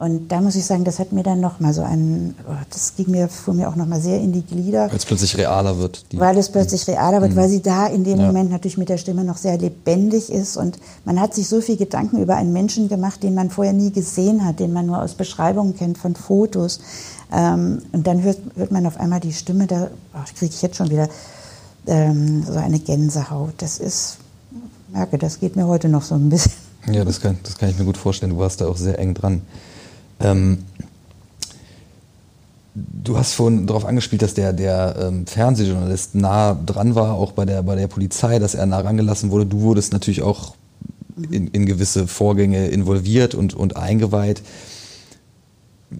Und 0.00 0.28
da 0.28 0.40
muss 0.40 0.56
ich 0.56 0.64
sagen, 0.64 0.84
das 0.84 0.98
hat 0.98 1.12
mir 1.12 1.22
dann 1.22 1.40
noch 1.40 1.60
mal 1.60 1.74
so 1.74 1.82
ein, 1.82 2.34
oh, 2.48 2.54
das 2.70 2.96
ging 2.96 3.10
mir, 3.10 3.28
fuhr 3.28 3.52
mir 3.52 3.68
auch 3.68 3.76
noch 3.76 3.84
mal 3.84 4.00
sehr 4.00 4.18
in 4.18 4.32
die 4.32 4.40
Glieder. 4.40 4.88
Weil 4.88 4.96
es 4.96 5.04
plötzlich 5.04 5.36
realer 5.36 5.76
wird. 5.76 6.06
weil 6.14 6.38
es 6.38 6.48
plötzlich 6.48 6.88
realer 6.88 7.20
wird, 7.20 7.32
mhm. 7.32 7.36
weil 7.36 7.50
sie 7.50 7.60
da 7.60 7.86
in 7.86 8.02
dem 8.04 8.18
ja. 8.18 8.26
Moment 8.26 8.50
natürlich 8.50 8.78
mit 8.78 8.88
der 8.88 8.96
Stimme 8.96 9.24
noch 9.24 9.36
sehr 9.36 9.58
lebendig 9.58 10.32
ist. 10.32 10.56
Und 10.56 10.78
man 11.04 11.20
hat 11.20 11.34
sich 11.34 11.46
so 11.46 11.60
viel 11.60 11.76
Gedanken 11.76 12.16
über 12.16 12.36
einen 12.36 12.54
Menschen 12.54 12.88
gemacht, 12.88 13.22
den 13.22 13.34
man 13.34 13.50
vorher 13.50 13.74
nie 13.74 13.90
gesehen 13.90 14.42
hat, 14.46 14.58
den 14.58 14.72
man 14.72 14.86
nur 14.86 15.02
aus 15.02 15.12
Beschreibungen 15.12 15.76
kennt 15.76 15.98
von 15.98 16.14
Fotos. 16.14 16.80
Ähm, 17.30 17.82
und 17.92 18.06
dann 18.06 18.22
hört, 18.22 18.38
hört 18.56 18.72
man 18.72 18.86
auf 18.86 18.98
einmal 18.98 19.20
die 19.20 19.34
Stimme, 19.34 19.66
da 19.66 19.90
oh, 20.14 20.18
kriege 20.34 20.54
ich 20.54 20.62
jetzt 20.62 20.76
schon 20.76 20.88
wieder 20.88 21.10
ähm, 21.86 22.42
so 22.42 22.54
eine 22.54 22.78
Gänsehaut. 22.78 23.52
Das 23.58 23.76
ist, 23.76 24.16
merke, 24.90 25.18
das 25.18 25.40
geht 25.40 25.56
mir 25.56 25.66
heute 25.66 25.90
noch 25.90 26.04
so 26.04 26.14
ein 26.14 26.30
bisschen. 26.30 26.52
Ja, 26.90 27.04
das 27.04 27.20
kann, 27.20 27.38
das 27.42 27.58
kann 27.58 27.68
ich 27.68 27.78
mir 27.78 27.84
gut 27.84 27.98
vorstellen. 27.98 28.32
Du 28.32 28.38
warst 28.38 28.62
da 28.62 28.66
auch 28.66 28.78
sehr 28.78 28.98
eng 28.98 29.12
dran. 29.12 29.42
Ähm, 30.20 30.58
du 32.74 33.18
hast 33.18 33.34
vorhin 33.34 33.66
darauf 33.66 33.84
angespielt, 33.84 34.22
dass 34.22 34.34
der, 34.34 34.52
der 34.52 34.96
ähm, 35.00 35.26
Fernsehjournalist 35.26 36.14
nah 36.14 36.54
dran 36.54 36.94
war, 36.94 37.14
auch 37.14 37.32
bei 37.32 37.44
der, 37.44 37.62
bei 37.62 37.74
der 37.74 37.88
Polizei, 37.88 38.38
dass 38.38 38.54
er 38.54 38.66
nah 38.66 38.80
rangelassen 38.80 39.30
wurde. 39.30 39.46
Du 39.46 39.60
wurdest 39.62 39.92
natürlich 39.92 40.22
auch 40.22 40.54
in, 41.30 41.48
in 41.48 41.66
gewisse 41.66 42.06
Vorgänge 42.06 42.68
involviert 42.68 43.34
und, 43.34 43.54
und 43.54 43.76
eingeweiht. 43.76 44.42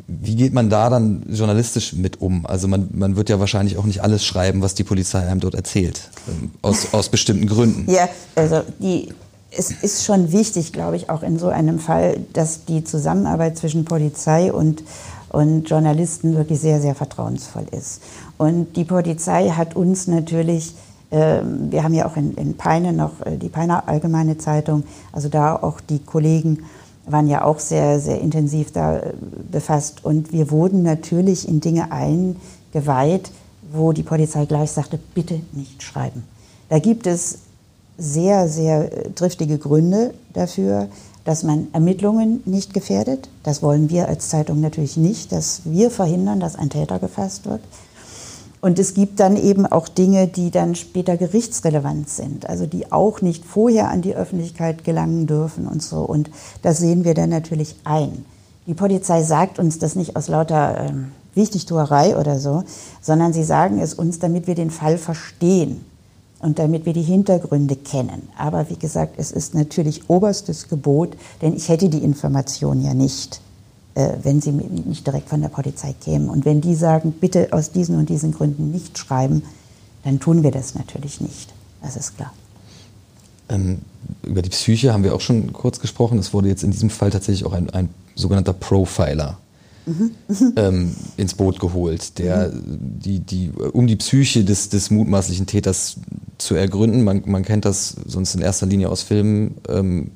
Wie 0.06 0.37
geht 0.37 0.52
man 0.52 0.70
da 0.70 0.88
dann 0.88 1.24
journalistisch 1.28 1.94
mit 1.94 2.20
um? 2.20 2.46
Also 2.46 2.68
man, 2.68 2.90
man 2.92 3.16
wird 3.16 3.28
ja 3.28 3.40
wahrscheinlich 3.40 3.76
auch 3.76 3.87
nicht 3.87 4.02
alles 4.02 4.24
schreiben, 4.24 4.62
was 4.62 4.74
die 4.74 4.85
Polizei 4.85 5.26
einem 5.26 5.40
dort 5.40 5.54
erzählt, 5.54 6.11
ähm, 6.28 6.52
aus, 6.62 6.94
aus 6.94 7.09
bestimmten 7.09 7.48
Gründen. 7.48 7.90
Ja, 7.90 8.09
also 8.37 8.62
die, 8.78 9.09
es 9.51 9.71
ist 9.71 10.05
schon 10.05 10.33
wichtig, 10.33 10.73
glaube 10.73 10.97
ich, 10.97 11.11
auch 11.11 11.23
in 11.23 11.39
so 11.39 11.49
einem 11.49 11.79
Fall, 11.79 12.21
dass 12.33 12.65
die 12.65 12.85
Zusammenarbeit 12.85 13.59
zwischen 13.59 13.85
Polizei 13.85 14.53
und, 14.53 14.83
und 15.31 15.69
Journalisten 15.69 16.37
wirklich 16.37 16.61
sehr, 16.61 16.81
sehr 16.81 16.95
vertrauensvoll 16.95 17.67
ist. 17.73 18.03
Und 18.39 18.77
die 18.77 18.85
Polizei 18.85 19.51
hat 19.51 19.75
uns 19.75 20.07
natürlich, 20.07 20.75
äh, 21.11 21.41
wir 21.43 21.83
haben 21.83 21.95
ja 21.95 22.07
auch 22.07 22.17
in, 22.17 22.35
in 22.35 22.57
Peine 22.57 22.93
noch 22.93 23.21
äh, 23.25 23.37
die 23.37 23.49
Peiner 23.49 23.89
Allgemeine 23.89 24.39
Zeitung, 24.39 24.85
also 25.13 25.29
da 25.29 25.57
auch 25.57 25.81
die 25.81 25.99
Kollegen, 25.99 26.65
waren 27.07 27.27
ja 27.27 27.45
auch 27.45 27.59
sehr, 27.59 27.99
sehr 27.99 28.21
intensiv 28.21 28.73
da 28.73 28.99
äh, 28.99 29.13
befasst. 29.51 30.05
Und 30.05 30.33
wir 30.33 30.51
wurden 30.51 30.83
natürlich 30.83 31.49
in 31.49 31.61
Dinge 31.61 31.91
eingeweiht, 31.91 33.33
wo 33.73 33.93
die 33.93 34.03
Polizei 34.05 34.47
gleich 34.47 34.71
sagte, 34.71 34.99
bitte 35.15 35.41
nicht 35.53 35.83
schreiben. 35.83 36.25
Da 36.69 36.79
gibt 36.79 37.09
es 37.09 37.39
sehr, 38.01 38.49
sehr 38.49 38.93
äh, 38.93 39.11
triftige 39.11 39.59
Gründe 39.59 40.15
dafür, 40.33 40.89
dass 41.25 41.43
man 41.43 41.69
Ermittlungen 41.73 42.43
nicht 42.47 42.75
gefährdet. 42.75 43.29
Das 43.45 43.63
wollen 43.63 43.91
wir 43.91 44.09
als 44.09 44.31
Zeitung 44.31 44.61
natürlich 44.61 44.97
nicht, 44.97 45.33
dass 45.33 45.63
wir 45.65 45.91
verhindern, 45.91 46.41
dass 46.41 46.57
ein 46.57 46.71
Täter 46.71 46.99
gefasst 46.99 47.45
wird. 47.45 47.61
Und 48.63 48.79
es 48.79 48.95
gibt 48.95 49.21
dann 49.21 49.37
eben 49.37 49.65
auch 49.65 49.89
Dinge, 49.89 50.27
die 50.27 50.51
dann 50.51 50.75
später 50.75 51.17
gerichtsrelevant 51.17 52.11
sind, 52.11 52.49
also 52.49 52.67
die 52.67 52.93
auch 52.93 53.23
nicht 53.23 53.45
vorher 53.45 53.89
an 53.89 54.03
die 54.03 54.15
Öffentlichkeit 54.15 54.85
gelangen 54.85 55.27
dürfen 55.27 55.67
und 55.67 55.83
so. 55.83 56.01
Und 56.01 56.31
das 56.63 56.79
sehen 56.79 57.05
wir 57.05 57.15
dann 57.15 57.31
natürlich 57.31 57.77
ein. 57.85 58.25
Die 58.67 58.75
Polizei 58.75 59.23
sagt 59.23 59.59
uns 59.59 59.79
das 59.79 59.97
nicht 59.97 60.15
aus 60.17 60.29
lauter 60.29 60.89
ähm, 60.89 61.13
Wichtigtuerei 61.35 62.17
oder 62.17 62.39
so, 62.39 62.65
sondern 63.01 63.33
sie 63.33 63.45
sagen 63.45 63.79
es 63.79 63.95
uns, 63.95 64.19
damit 64.19 64.47
wir 64.47 64.55
den 64.55 64.71
Fall 64.71 64.99
verstehen 64.99 65.85
und 66.40 66.59
damit 66.59 66.87
wir 66.87 66.92
die 66.92 67.03
Hintergründe 67.03 67.76
kennen. 67.76 68.29
Aber 68.37 68.68
wie 68.70 68.76
gesagt, 68.76 69.14
es 69.18 69.31
ist 69.31 69.55
natürlich 69.55 70.09
oberstes 70.09 70.68
Gebot, 70.68 71.16
denn 71.42 71.55
ich 71.55 71.68
hätte 71.68 71.88
die 71.88 72.03
Information 72.03 72.83
ja 72.83 72.94
nicht 72.94 73.40
äh, 73.94 74.18
wenn 74.22 74.40
sie 74.40 74.53
nicht 74.53 75.07
direkt 75.07 75.29
von 75.29 75.40
der 75.40 75.48
Polizei 75.48 75.94
kämen. 76.00 76.29
Und 76.29 76.44
wenn 76.44 76.61
die 76.61 76.74
sagen, 76.74 77.12
bitte 77.12 77.48
aus 77.50 77.72
diesen 77.72 77.96
und 77.96 78.09
diesen 78.09 78.33
Gründen 78.33 78.70
nicht 78.70 78.96
schreiben, 78.96 79.42
dann 80.05 80.20
tun 80.20 80.42
wir 80.42 80.53
das 80.53 80.74
natürlich 80.74 81.20
nicht. 81.20 81.53
Das 81.83 81.96
ist 81.96 82.16
klar. 82.16 82.33
Ähm, 83.48 83.81
über 84.22 84.42
die 84.42 84.50
Psyche 84.50 84.92
haben 84.92 85.03
wir 85.03 85.14
auch 85.14 85.20
schon 85.20 85.53
kurz 85.53 85.81
gesprochen. 85.81 86.18
Es 86.18 86.33
wurde 86.33 86.48
jetzt 86.48 86.62
in 86.62 86.70
diesem 86.70 86.88
Fall 86.88 87.11
tatsächlich 87.11 87.44
auch 87.44 87.53
ein, 87.53 87.68
ein 87.70 87.88
sogenannter 88.14 88.53
Profiler 88.53 89.38
mhm. 89.87 90.12
ähm, 90.57 90.97
ins 91.16 91.35
Boot 91.35 91.61
geholt, 91.61 92.19
der 92.19 92.53
die, 92.53 93.21
die, 93.21 93.51
um 93.73 93.87
die 93.87 93.97
Psyche 93.97 94.45
des, 94.45 94.69
des 94.69 94.90
mutmaßlichen 94.90 95.47
Täters 95.47 95.97
zu 96.38 96.55
ergründen. 96.55 97.05
Man, 97.05 97.23
man 97.27 97.45
kennt 97.45 97.64
das 97.64 97.97
sonst 98.07 98.35
in 98.35 98.40
erster 98.40 98.66
Linie 98.66 98.88
aus 98.88 99.03
Filmen, 99.03 99.57
ähm, 99.69 100.11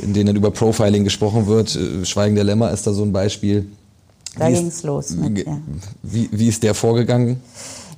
in 0.00 0.14
denen 0.14 0.36
über 0.36 0.50
Profiling 0.50 1.04
gesprochen 1.04 1.46
wird. 1.46 1.76
Äh, 1.76 2.04
Schweigen 2.04 2.34
der 2.34 2.44
Lämmer 2.44 2.70
ist 2.70 2.86
da 2.86 2.92
so 2.92 3.02
ein 3.02 3.12
Beispiel. 3.12 3.66
Da 4.36 4.50
ging 4.50 4.66
es 4.66 4.82
los. 4.82 5.10
Mit, 5.10 5.46
ja. 5.46 5.58
wie, 6.02 6.28
wie 6.32 6.48
ist 6.48 6.62
der 6.62 6.74
vorgegangen? 6.74 7.40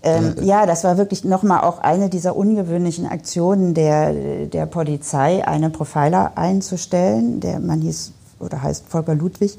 Ähm, 0.03 0.35
ja, 0.43 0.67
das 0.67 0.85
war 0.85 0.99
wirklich 0.99 1.25
nochmal 1.25 1.63
auch 1.63 1.79
eine 1.79 2.09
dieser 2.11 2.37
ungewöhnlichen 2.37 3.07
Aktionen 3.07 3.75
der, 3.75 4.47
der 4.47 4.67
Polizei, 4.67 5.47
einen 5.47 5.73
Profiler 5.73 6.33
einzustellen. 6.37 7.41
Der 7.41 7.59
Mann 7.59 7.81
hieß 7.81 8.13
oder 8.39 8.63
heißt 8.63 8.85
Volker 8.89 9.15
Ludwig. 9.15 9.57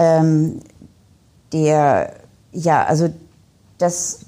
Ähm, 0.00 0.60
der, 1.52 2.12
ja, 2.52 2.84
also 2.84 3.10
das 3.78 4.20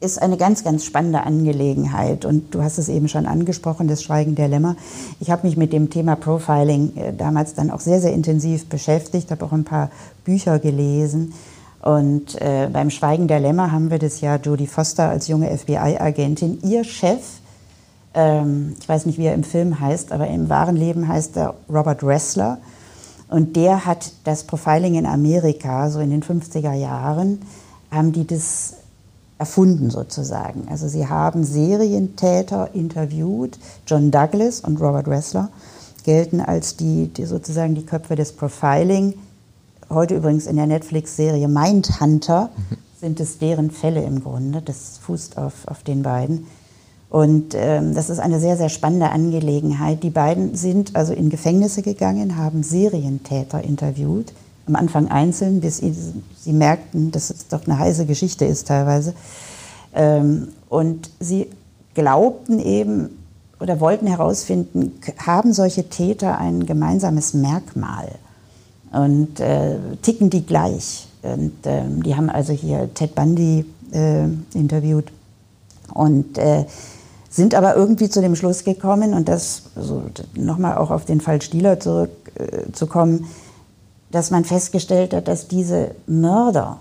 ist 0.00 0.20
eine 0.20 0.36
ganz, 0.36 0.62
ganz 0.62 0.84
spannende 0.84 1.22
Angelegenheit. 1.22 2.24
Und 2.24 2.54
du 2.54 2.62
hast 2.62 2.78
es 2.78 2.88
eben 2.88 3.08
schon 3.08 3.26
angesprochen, 3.26 3.88
das 3.88 4.02
Schweigen 4.02 4.34
der 4.34 4.48
Lämmer. 4.48 4.76
Ich 5.18 5.30
habe 5.30 5.46
mich 5.46 5.56
mit 5.56 5.72
dem 5.72 5.88
Thema 5.88 6.14
Profiling 6.14 6.96
äh, 6.96 7.12
damals 7.14 7.54
dann 7.54 7.70
auch 7.70 7.80
sehr, 7.80 8.00
sehr 8.00 8.12
intensiv 8.12 8.66
beschäftigt, 8.66 9.30
habe 9.30 9.44
auch 9.44 9.52
ein 9.52 9.64
paar 9.64 9.90
Bücher 10.24 10.58
gelesen. 10.58 11.32
Und 11.80 12.40
äh, 12.40 12.68
beim 12.70 12.90
Schweigen 12.90 13.28
der 13.28 13.40
Lämmer 13.40 13.72
haben 13.72 13.90
wir 13.90 13.98
das 13.98 14.20
ja 14.20 14.36
Jodie 14.36 14.66
Foster 14.66 15.08
als 15.08 15.28
junge 15.28 15.56
FBI-Agentin. 15.56 16.58
Ihr 16.62 16.84
Chef, 16.84 17.20
ähm, 18.14 18.76
ich 18.78 18.88
weiß 18.88 19.06
nicht, 19.06 19.18
wie 19.18 19.26
er 19.26 19.34
im 19.34 19.44
Film 19.44 19.80
heißt, 19.80 20.12
aber 20.12 20.28
im 20.28 20.48
wahren 20.48 20.76
Leben 20.76 21.08
heißt 21.08 21.36
er 21.36 21.54
Robert 21.68 22.02
Ressler. 22.02 22.58
Und 23.28 23.56
der 23.56 23.84
hat 23.86 24.12
das 24.24 24.44
Profiling 24.44 24.94
in 24.94 25.06
Amerika, 25.06 25.90
so 25.90 26.00
in 26.00 26.10
den 26.10 26.22
50er 26.22 26.74
Jahren, 26.74 27.40
haben 27.90 28.12
die 28.12 28.26
das 28.26 28.74
erfunden 29.38 29.90
sozusagen. 29.90 30.68
Also 30.68 30.88
sie 30.88 31.08
haben 31.08 31.44
Serientäter 31.44 32.74
interviewt. 32.74 33.58
John 33.86 34.10
Douglas 34.10 34.60
und 34.60 34.80
Robert 34.80 35.08
Ressler 35.08 35.50
gelten 36.04 36.40
als 36.40 36.76
die, 36.76 37.08
die 37.08 37.24
sozusagen 37.24 37.74
die 37.74 37.86
Köpfe 37.86 38.14
des 38.14 38.32
Profiling 38.32 39.14
heute 39.90 40.16
übrigens 40.16 40.46
in 40.46 40.56
der 40.56 40.66
Netflix-Serie 40.66 41.48
Mindhunter, 41.48 42.50
mhm. 42.56 42.76
sind 43.00 43.20
es 43.20 43.38
deren 43.38 43.70
Fälle 43.70 44.02
im 44.02 44.22
Grunde. 44.22 44.62
Das 44.62 44.98
fußt 44.98 45.38
auf, 45.38 45.66
auf 45.66 45.82
den 45.82 46.02
beiden. 46.02 46.46
Und 47.14 47.54
ähm, 47.54 47.94
das 47.94 48.10
ist 48.10 48.18
eine 48.18 48.40
sehr, 48.40 48.56
sehr 48.56 48.68
spannende 48.68 49.10
Angelegenheit. 49.10 50.02
Die 50.02 50.10
beiden 50.10 50.56
sind 50.56 50.96
also 50.96 51.12
in 51.12 51.30
Gefängnisse 51.30 51.80
gegangen, 51.80 52.36
haben 52.36 52.64
Serientäter 52.64 53.62
interviewt. 53.62 54.32
Am 54.66 54.74
Anfang 54.74 55.06
einzeln, 55.06 55.60
bis 55.60 55.76
sie, 55.76 56.52
merkten, 56.52 57.12
dass 57.12 57.30
es 57.30 57.46
doch 57.46 57.68
eine 57.68 57.78
heiße 57.78 58.06
Geschichte 58.06 58.46
ist 58.46 58.66
teilweise. 58.66 59.14
Ähm, 59.94 60.48
und 60.68 61.08
sie 61.20 61.50
glaubten 61.94 62.58
eben 62.58 63.10
oder 63.60 63.78
wollten 63.78 64.08
herausfinden, 64.08 65.00
haben 65.24 65.52
solche 65.52 65.88
Täter 65.88 66.38
ein 66.38 66.66
gemeinsames 66.66 67.32
Merkmal? 67.32 68.08
und 68.92 69.40
äh, 69.40 69.76
ticken 70.02 70.30
die 70.30 70.46
gleich. 70.46 71.06
Und 71.22 71.52
ähm, 71.64 72.02
die 72.02 72.14
haben 72.16 72.30
also 72.30 72.52
hier 72.52 72.92
Ted 72.94 73.14
Bundy 73.14 73.64
äh, 73.92 74.24
interviewt 74.54 75.06
und 75.92 76.38
äh, 76.38 76.64
sind 77.34 77.56
aber 77.56 77.74
irgendwie 77.74 78.08
zu 78.08 78.20
dem 78.20 78.36
Schluss 78.36 78.62
gekommen, 78.62 79.12
und 79.12 79.28
das 79.28 79.62
so, 79.74 80.02
nochmal 80.36 80.78
auch 80.78 80.92
auf 80.92 81.04
den 81.04 81.20
Fall 81.20 81.42
Stieler 81.42 81.80
zurückzukommen, 81.80 83.20
äh, 83.24 84.12
dass 84.12 84.30
man 84.30 84.44
festgestellt 84.44 85.12
hat, 85.12 85.26
dass 85.26 85.48
diese 85.48 85.96
Mörder, 86.06 86.78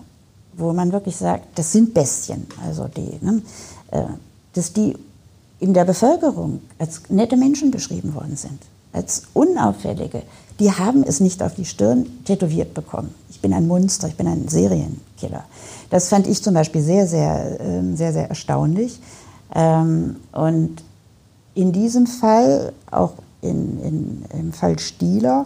wo 0.56 0.72
man 0.72 0.92
wirklich 0.92 1.18
sagt, 1.18 1.58
das 1.58 1.72
sind 1.72 1.96
Bestien, 1.96 2.46
also 2.68 2.88
die, 2.88 3.26
ne, 3.26 3.42
äh, 3.90 4.04
dass 4.54 4.74
die 4.74 4.96
in 5.60 5.74
der 5.74 5.86
Bevölkerung 5.86 6.62
als 6.78 7.02
nette 7.10 7.36
Menschen 7.36 7.72
beschrieben 7.72 8.14
worden 8.14 8.36
sind, 8.36 8.60
als 8.92 9.24
unauffällige, 9.34 10.22
die 10.60 10.72
haben 10.72 11.02
es 11.02 11.20
nicht 11.20 11.42
auf 11.42 11.56
die 11.56 11.66
Stirn 11.66 12.06
tätowiert 12.26 12.76
bekommen. 12.76 13.16
Ich 13.32 13.42
bin 13.42 13.54
ein 13.54 13.68
Monster, 13.68 14.08
ich 14.08 14.16
bin 14.16 14.28
ein 14.28 14.48
Serienkiller. 14.48 15.46
Das 15.90 16.10
fand 16.10 16.28
ich 16.28 16.44
zum 16.44 16.54
Beispiel 16.54 16.84
sehr, 16.84 17.08
sehr, 17.08 17.60
ähm, 17.60 17.98
sehr, 17.98 18.14
sehr 18.14 18.30
erstaunlich. 18.30 19.00
Ähm, 19.54 20.18
und 20.32 20.84
in 21.54 21.72
diesem 21.72 22.08
Fall, 22.08 22.74
auch 22.90 23.14
in, 23.42 23.80
in, 23.82 24.26
im 24.34 24.54
Fall 24.54 24.80
Stieler, 24.80 25.46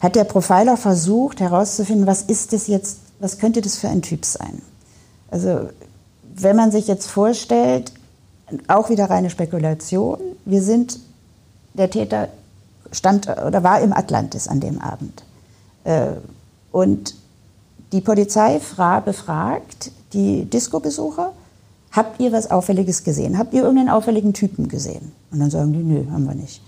hat 0.00 0.14
der 0.14 0.24
Profiler 0.24 0.76
versucht 0.76 1.40
herauszufinden, 1.40 2.06
was 2.06 2.22
ist 2.22 2.52
das 2.52 2.68
jetzt, 2.68 2.98
was 3.18 3.38
könnte 3.38 3.60
das 3.60 3.76
für 3.76 3.88
ein 3.88 4.02
Typ 4.02 4.24
sein? 4.24 4.62
Also 5.30 5.68
wenn 6.34 6.56
man 6.56 6.70
sich 6.70 6.86
jetzt 6.86 7.06
vorstellt, 7.06 7.92
auch 8.68 8.90
wieder 8.90 9.10
reine 9.10 9.30
Spekulation, 9.30 10.18
wir 10.44 10.62
sind, 10.62 11.00
der 11.74 11.90
Täter 11.90 12.28
stand 12.92 13.28
oder 13.28 13.62
war 13.62 13.80
im 13.80 13.92
Atlantis 13.92 14.48
an 14.48 14.60
dem 14.60 14.80
Abend. 14.80 15.24
Äh, 15.84 16.12
und 16.72 17.14
die 17.92 18.00
Polizei 18.00 18.60
befragt 19.04 19.90
die 20.12 20.44
Disco-Besucher, 20.44 21.32
habt 21.98 22.20
ihr 22.20 22.30
was 22.30 22.50
Auffälliges 22.50 23.02
gesehen? 23.02 23.38
Habt 23.38 23.52
ihr 23.52 23.62
irgendeinen 23.62 23.88
auffälligen 23.88 24.32
Typen 24.32 24.68
gesehen? 24.68 25.12
Und 25.32 25.40
dann 25.40 25.50
sagen 25.50 25.72
die, 25.72 25.82
nö, 25.82 26.04
haben 26.12 26.24
wir 26.26 26.34
nicht. 26.34 26.62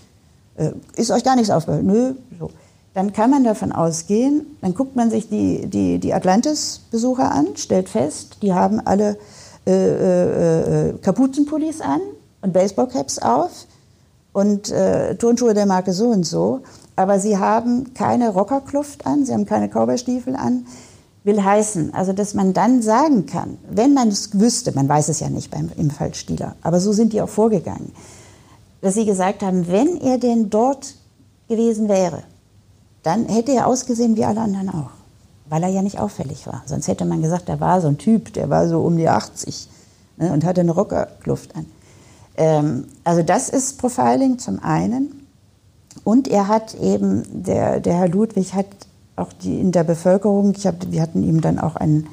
Äh, 0.57 0.71
ist 0.95 1.09
euch 1.09 1.23
gar 1.23 1.37
nichts 1.37 1.49
aufgefallen? 1.49 1.85
Nö, 1.85 2.13
so. 2.37 2.51
Dann 2.93 3.13
kann 3.13 3.31
man 3.31 3.45
davon 3.45 3.71
ausgehen, 3.71 4.45
dann 4.59 4.73
guckt 4.73 4.97
man 4.97 5.09
sich 5.09 5.29
die, 5.29 5.65
die, 5.67 5.99
die 5.99 6.13
Atlantis-Besucher 6.13 7.31
an, 7.31 7.47
stellt 7.55 7.87
fest, 7.87 8.39
die 8.41 8.53
haben 8.53 8.81
alle 8.85 9.17
äh, 9.65 9.71
äh, 9.71 10.89
äh 10.89 10.93
Kapuzenpullis 11.01 11.79
an 11.79 12.01
und 12.41 12.51
Baseballcaps 12.51 13.19
auf 13.19 13.65
und 14.33 14.69
äh, 14.71 15.15
Turnschuhe 15.15 15.53
der 15.53 15.65
Marke 15.65 15.93
so 15.93 16.09
und 16.09 16.25
so, 16.25 16.63
aber 16.97 17.17
sie 17.21 17.37
haben 17.37 17.93
keine 17.93 18.27
Rockerkluft 18.27 19.05
an, 19.05 19.23
sie 19.23 19.31
haben 19.31 19.45
keine 19.45 19.69
Cowboystiefel 19.69 20.35
an. 20.35 20.65
Will 21.23 21.43
heißen, 21.43 21.93
also 21.93 22.13
dass 22.13 22.33
man 22.33 22.53
dann 22.53 22.81
sagen 22.81 23.27
kann, 23.27 23.57
wenn 23.69 23.93
man 23.93 24.07
es 24.07 24.39
wüsste, 24.39 24.71
man 24.71 24.89
weiß 24.89 25.09
es 25.09 25.19
ja 25.19 25.29
nicht 25.29 25.51
beim, 25.51 25.69
im 25.77 25.91
Fall 25.91 26.15
Stieler, 26.15 26.55
aber 26.63 26.79
so 26.79 26.93
sind 26.93 27.13
die 27.13 27.21
auch 27.21 27.29
vorgegangen, 27.29 27.91
dass 28.81 28.95
sie 28.95 29.05
gesagt 29.05 29.43
haben, 29.43 29.67
wenn 29.67 30.01
er 30.01 30.17
denn 30.17 30.49
dort 30.49 30.95
gewesen 31.47 31.89
wäre, 31.89 32.23
dann 33.03 33.27
hätte 33.27 33.51
er 33.51 33.67
ausgesehen 33.67 34.15
wie 34.15 34.25
alle 34.25 34.41
anderen 34.41 34.69
auch, 34.69 34.89
weil 35.47 35.61
er 35.63 35.69
ja 35.69 35.81
nicht 35.81 35.99
auffällig 35.99 36.47
war. 36.47 36.63
Sonst 36.65 36.87
hätte 36.87 37.05
man 37.05 37.21
gesagt, 37.21 37.49
da 37.49 37.59
war 37.59 37.81
so 37.81 37.87
ein 37.87 37.97
Typ, 37.97 38.33
der 38.33 38.49
war 38.49 38.67
so 38.67 38.81
um 38.81 38.97
die 38.97 39.09
80 39.09 39.69
ne, 40.17 40.33
und 40.33 40.43
hatte 40.43 40.61
eine 40.61 40.71
Rockerkluft 40.71 41.55
an. 41.55 41.65
Ähm, 42.35 42.85
also 43.03 43.21
das 43.21 43.49
ist 43.49 43.77
Profiling 43.77 44.39
zum 44.39 44.59
einen. 44.59 45.27
Und 46.03 46.27
er 46.27 46.47
hat 46.47 46.73
eben, 46.75 47.23
der, 47.43 47.79
der 47.79 47.95
Herr 47.95 48.07
Ludwig 48.07 48.53
hat 48.53 48.65
auch 49.15 49.33
die, 49.33 49.59
in 49.59 49.71
der 49.71 49.83
Bevölkerung, 49.83 50.53
ich 50.55 50.67
hab, 50.67 50.91
wir 50.91 51.01
hatten 51.01 51.23
ihm 51.23 51.41
dann 51.41 51.59
auch 51.59 51.75
ein, 51.75 52.07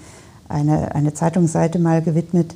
eine, 0.48 0.94
eine 0.94 1.14
Zeitungsseite 1.14 1.78
mal 1.78 2.02
gewidmet, 2.02 2.54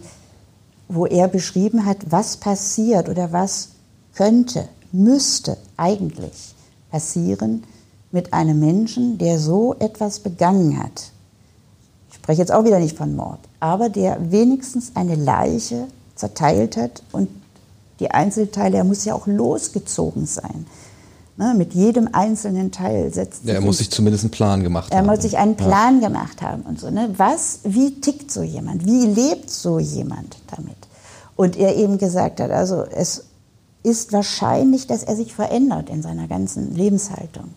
wo 0.88 1.06
er 1.06 1.28
beschrieben 1.28 1.86
hat, 1.86 1.98
was 2.10 2.36
passiert 2.36 3.08
oder 3.08 3.32
was 3.32 3.70
könnte, 4.14 4.68
müsste 4.92 5.56
eigentlich 5.76 6.54
passieren 6.90 7.64
mit 8.10 8.34
einem 8.34 8.60
Menschen, 8.60 9.16
der 9.18 9.38
so 9.38 9.74
etwas 9.78 10.20
begangen 10.20 10.78
hat. 10.82 11.10
Ich 12.10 12.16
spreche 12.16 12.42
jetzt 12.42 12.52
auch 12.52 12.64
wieder 12.64 12.78
nicht 12.78 12.96
von 12.96 13.16
Mord, 13.16 13.40
aber 13.58 13.88
der 13.88 14.30
wenigstens 14.30 14.92
eine 14.94 15.14
Leiche 15.14 15.86
zerteilt 16.14 16.76
hat 16.76 17.02
und 17.10 17.28
die 18.00 18.10
Einzelteile, 18.10 18.78
er 18.78 18.84
muss 18.84 19.04
ja 19.04 19.14
auch 19.14 19.26
losgezogen 19.26 20.26
sein. 20.26 20.66
Ne, 21.42 21.54
mit 21.54 21.74
jedem 21.74 22.08
einzelnen 22.12 22.70
Teil 22.70 23.12
setzt 23.12 23.44
ja, 23.44 23.54
Er 23.54 23.60
muss 23.60 23.78
sich 23.78 23.90
zumindest 23.90 24.22
einen 24.22 24.30
Plan 24.30 24.62
gemacht 24.62 24.92
er 24.92 24.98
haben. 24.98 25.06
Er 25.06 25.12
muss 25.12 25.22
sich 25.22 25.38
einen 25.38 25.56
Plan 25.56 26.00
ja. 26.00 26.06
gemacht 26.06 26.40
haben 26.40 26.62
und 26.62 26.78
so. 26.78 26.88
Ne? 26.88 27.10
Was, 27.16 27.60
wie 27.64 28.00
tickt 28.00 28.30
so 28.30 28.42
jemand? 28.42 28.86
Wie 28.86 29.06
lebt 29.06 29.50
so 29.50 29.80
jemand 29.80 30.36
damit? 30.56 30.76
Und 31.34 31.56
er 31.56 31.74
eben 31.74 31.98
gesagt 31.98 32.38
hat, 32.40 32.52
also 32.52 32.84
es 32.84 33.24
ist 33.82 34.12
wahrscheinlich, 34.12 34.86
dass 34.86 35.02
er 35.02 35.16
sich 35.16 35.34
verändert 35.34 35.90
in 35.90 36.00
seiner 36.00 36.28
ganzen 36.28 36.76
Lebenshaltung. 36.76 37.48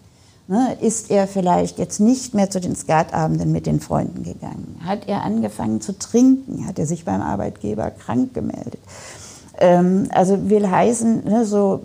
Ne? 0.48 0.76
Ist 0.82 1.12
er 1.12 1.28
vielleicht 1.28 1.78
jetzt 1.78 2.00
nicht 2.00 2.34
mehr 2.34 2.50
zu 2.50 2.60
den 2.60 2.76
Skatabenden 2.76 3.52
mit 3.52 3.67
den 3.67 3.80
Freunden 3.80 4.24
gegangen? 4.24 4.80
Hat 4.84 5.08
er 5.08 5.21
angefangen 5.21 5.80
zu 5.80 5.95
trinken? 5.95 6.65
Hat 6.65 6.80
er 6.80 6.88
sich 6.88 7.06
beim 7.06 7.21
Arbeitgeber 7.21 7.91
krank 7.91 8.34
gemeldet? 8.34 8.80
Ähm, 9.60 10.08
also 10.10 10.50
will 10.50 10.71
heißen, 10.71 11.24
ne, 11.24 11.45
so 11.45 11.82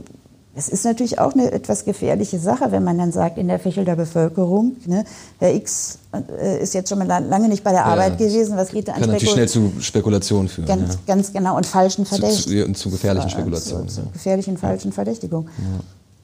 es 0.55 0.69
ist 0.69 0.85
natürlich 0.85 1.19
auch 1.19 1.33
eine 1.35 1.53
etwas 1.53 1.85
gefährliche 1.85 2.39
Sache, 2.39 2.73
wenn 2.73 2.83
man 2.83 2.99
dann 2.99 3.13
sagt, 3.13 3.39
in 3.39 3.47
der 3.47 3.61
Fächelder 3.61 3.95
Bevölkerung, 3.95 4.77
ne, 4.87 5.05
Herr 5.39 5.55
X 5.55 5.99
äh, 6.13 6.61
ist 6.61 6.75
jetzt 6.75 6.89
schon 6.89 6.99
mal 6.99 7.07
lange 7.07 7.49
nicht 7.49 7.63
bei 7.63 7.71
der 7.71 7.87
Arbeit 7.87 8.21
ja, 8.21 8.27
gewesen, 8.27 8.57
was 8.57 8.71
geht 8.71 8.89
da 8.89 8.93
an 8.93 9.01
Kann 9.01 9.11
natürlich 9.11 9.33
schnell 9.33 9.49
zu 9.49 9.73
Spekulationen 9.81 10.49
führen. 10.49 10.67
Ganz, 10.67 10.95
ja. 10.95 10.99
ganz 11.07 11.33
genau, 11.33 11.57
und 11.57 11.67
falschen 11.67 12.05
Verdächtigungen. 12.05 12.75
Zu, 12.75 12.83
zu, 12.83 12.89
zu, 12.89 12.91
gefährlichen 12.91 13.31
Spekulationen. 13.31 13.89
Zu, 13.89 14.03
zu 14.03 14.11
gefährlichen 14.11 14.57
falschen 14.57 14.93
Verdächtigungen. 14.93 15.49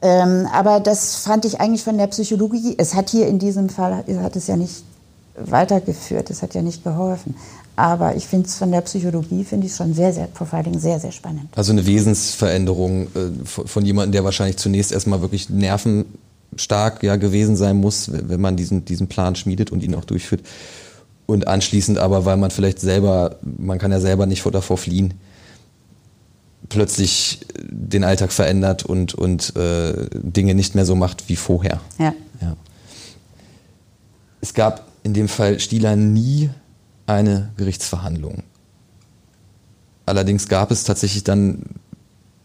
Ähm, 0.03 0.47
aber 0.53 0.81
das 0.81 1.17
fand 1.17 1.45
ich 1.45 1.61
eigentlich 1.61 1.83
von 1.83 1.97
der 1.97 2.09
Psychologie, 2.09 2.75
es 2.79 2.95
hat 2.95 3.11
hier 3.11 3.29
in 3.29 3.39
diesem 3.39 3.69
Fall, 3.69 4.05
hat 4.21 4.37
es 4.37 4.47
ja 4.49 4.57
nicht 4.57 4.85
weitergeführt, 5.39 6.31
es 6.31 6.43
hat 6.43 6.55
ja 6.55 6.63
nicht 6.63 6.85
geholfen. 6.85 7.35
Aber 7.77 8.17
ich 8.17 8.27
finde 8.27 8.49
es 8.49 8.57
von 8.57 8.73
der 8.73 8.81
Psychologie, 8.81 9.45
finde 9.45 9.67
ich 9.67 9.75
schon 9.75 9.93
sehr, 9.93 10.13
sehr, 10.13 10.29
vor 10.33 10.49
allen 10.53 10.65
Dingen 10.65 10.81
sehr, 10.81 10.99
sehr 10.99 11.13
spannend. 11.13 11.51
Also 11.55 11.73
eine 11.73 11.85
Wesensveränderung 11.85 13.09
äh, 13.09 13.31
von 13.45 13.85
jemandem, 13.85 14.13
der 14.13 14.25
wahrscheinlich 14.25 14.57
zunächst 14.57 14.93
erstmal 14.93 15.21
wirklich 15.21 15.51
nervenstark 15.51 17.03
ja, 17.03 17.17
gewesen 17.17 17.55
sein 17.55 17.77
muss, 17.77 18.11
wenn 18.11 18.41
man 18.41 18.57
diesen, 18.57 18.87
diesen 18.87 19.09
Plan 19.09 19.37
schmiedet 19.37 19.73
und 19.73 19.83
ihn 19.83 19.95
auch 19.95 20.07
durchführt. 20.07 20.41
Und 21.27 21.49
anschließend 21.49 21.99
aber, 21.99 22.25
weil 22.25 22.39
man 22.39 22.51
vielleicht 22.51 22.81
selber, 22.81 23.37
man 23.43 23.79
kann 23.79 23.93
ja 23.93 24.01
selber 24.01 24.25
nicht 24.25 24.47
davor 24.47 24.79
fliehen, 24.79 25.15
plötzlich 26.71 27.41
den 27.63 28.05
Alltag 28.05 28.33
verändert 28.33 28.85
und, 28.85 29.15
und 29.15 29.55
äh, 29.57 30.07
Dinge 30.15 30.55
nicht 30.55 30.75
mehr 30.75 30.87
so 30.87 30.95
macht 30.95 31.29
wie 31.29 31.37
vorher. 31.37 31.81
Ja. 31.99 32.15
ja. 32.41 32.57
Es 34.41 34.55
gab 34.55 34.86
in 35.07 35.15
dem 35.15 35.29
Fall 35.29 35.61
Stieler 35.61 35.95
nie 35.95 36.51
eine 37.07 37.51
Gerichtsverhandlung. 37.57 38.43
Allerdings 40.05 40.49
gab 40.49 40.73
es 40.73 40.83
tatsächlich 40.83 41.23
dann, 41.23 41.63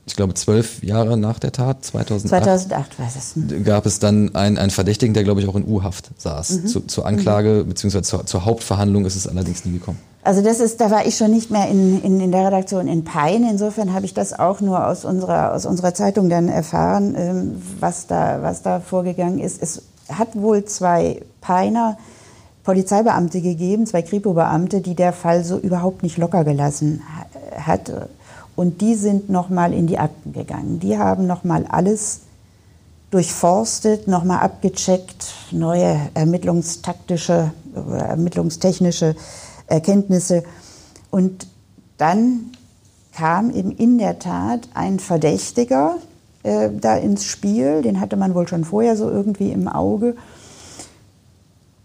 ich 0.06 0.16
glaube, 0.16 0.36
zwölf 0.36 0.84
Jahre 0.84 1.18
nach 1.18 1.40
der 1.40 1.52
Tat, 1.52 1.84
2008, 1.84 2.44
2008 2.44 3.00
war 3.00 3.08
es. 3.08 3.66
gab 3.66 3.86
es 3.88 3.98
dann 3.98 4.36
einen, 4.36 4.60
einen 4.60 4.70
Verdächtigen, 4.70 5.16
der, 5.16 5.24
glaube 5.24 5.42
ich, 5.42 5.48
auch 5.48 5.56
in 5.56 5.68
U-Haft 5.68 6.12
saß. 6.18 6.52
Mhm. 6.52 6.68
Zu, 6.68 6.80
zur 6.82 7.08
Anklage 7.08 7.64
mhm. 7.64 7.70
bzw. 7.70 8.04
Zur, 8.04 8.28
zur, 8.28 8.46
Hauptverhandlung 8.46 9.06
ist 9.06 9.16
es 9.16 9.28
allerdings 9.28 9.66
nie 9.66 9.74
gekommen. 9.74 9.98
Also 10.24 10.44
das 10.44 10.60
ist, 10.60 10.80
da 10.82 10.92
war 10.92 11.08
ich 11.08 11.18
schon 11.18 11.32
nicht 11.32 11.50
mehr 11.50 11.68
in, 11.68 12.04
in, 12.04 12.22
in 12.22 12.32
der 12.32 12.46
Redaktion 12.46 12.88
in 12.88 13.04
Pein. 13.04 13.44
Insofern 13.50 13.92
habe 13.92 14.06
ich 14.06 14.14
das 14.14 14.38
auch 14.38 14.62
nur 14.62 14.86
aus 14.86 15.04
unserer, 15.04 15.54
aus 15.54 15.66
unserer 15.66 15.96
Zeitung 15.96 16.30
dann 16.30 16.48
erfahren, 16.48 17.16
ähm, 17.18 17.62
was, 17.80 18.06
da, 18.06 18.44
was 18.44 18.62
da 18.62 18.82
vorgegangen 18.82 19.40
ist. 19.40 19.64
Es 19.64 19.82
hat 20.10 20.36
wohl 20.36 20.64
zwei 20.66 21.24
Peiner 21.42 21.98
Polizeibeamte 22.64 23.42
gegeben, 23.42 23.88
zwei 23.88 24.02
Kripo-Beamte, 24.02 24.82
die 24.82 24.96
der 24.96 25.14
Fall 25.14 25.44
so 25.44 25.58
überhaupt 25.58 26.04
nicht 26.04 26.18
locker 26.18 26.44
gelassen 26.44 27.02
hat. 27.58 27.92
Und 28.56 28.82
die 28.82 28.96
sind 28.96 29.30
nochmal 29.30 29.74
in 29.74 29.88
die 29.88 29.98
Akten 29.98 30.34
gegangen. 30.34 30.80
Die 30.80 30.98
haben 30.98 31.26
nochmal 31.26 31.66
alles 31.68 32.22
durchforstet, 33.10 34.08
nochmal 34.08 34.40
abgecheckt, 34.40 35.34
neue 35.52 36.00
ermittlungstaktische 36.14 37.52
oder 37.74 38.00
ermittlungstechnische 38.00 39.16
Erkenntnisse. 39.68 40.44
Und 41.10 41.48
dann 41.98 42.52
kam 43.14 43.52
eben 43.52 43.72
in 43.72 43.98
der 43.98 44.20
Tat 44.20 44.70
ein 44.74 45.00
Verdächtiger 45.00 45.98
äh, 46.44 46.70
da 46.72 46.96
ins 46.96 47.26
Spiel, 47.26 47.82
den 47.82 48.00
hatte 48.00 48.16
man 48.16 48.34
wohl 48.34 48.48
schon 48.48 48.64
vorher 48.64 48.96
so 48.96 49.10
irgendwie 49.10 49.52
im 49.52 49.68
Auge. 49.68 50.16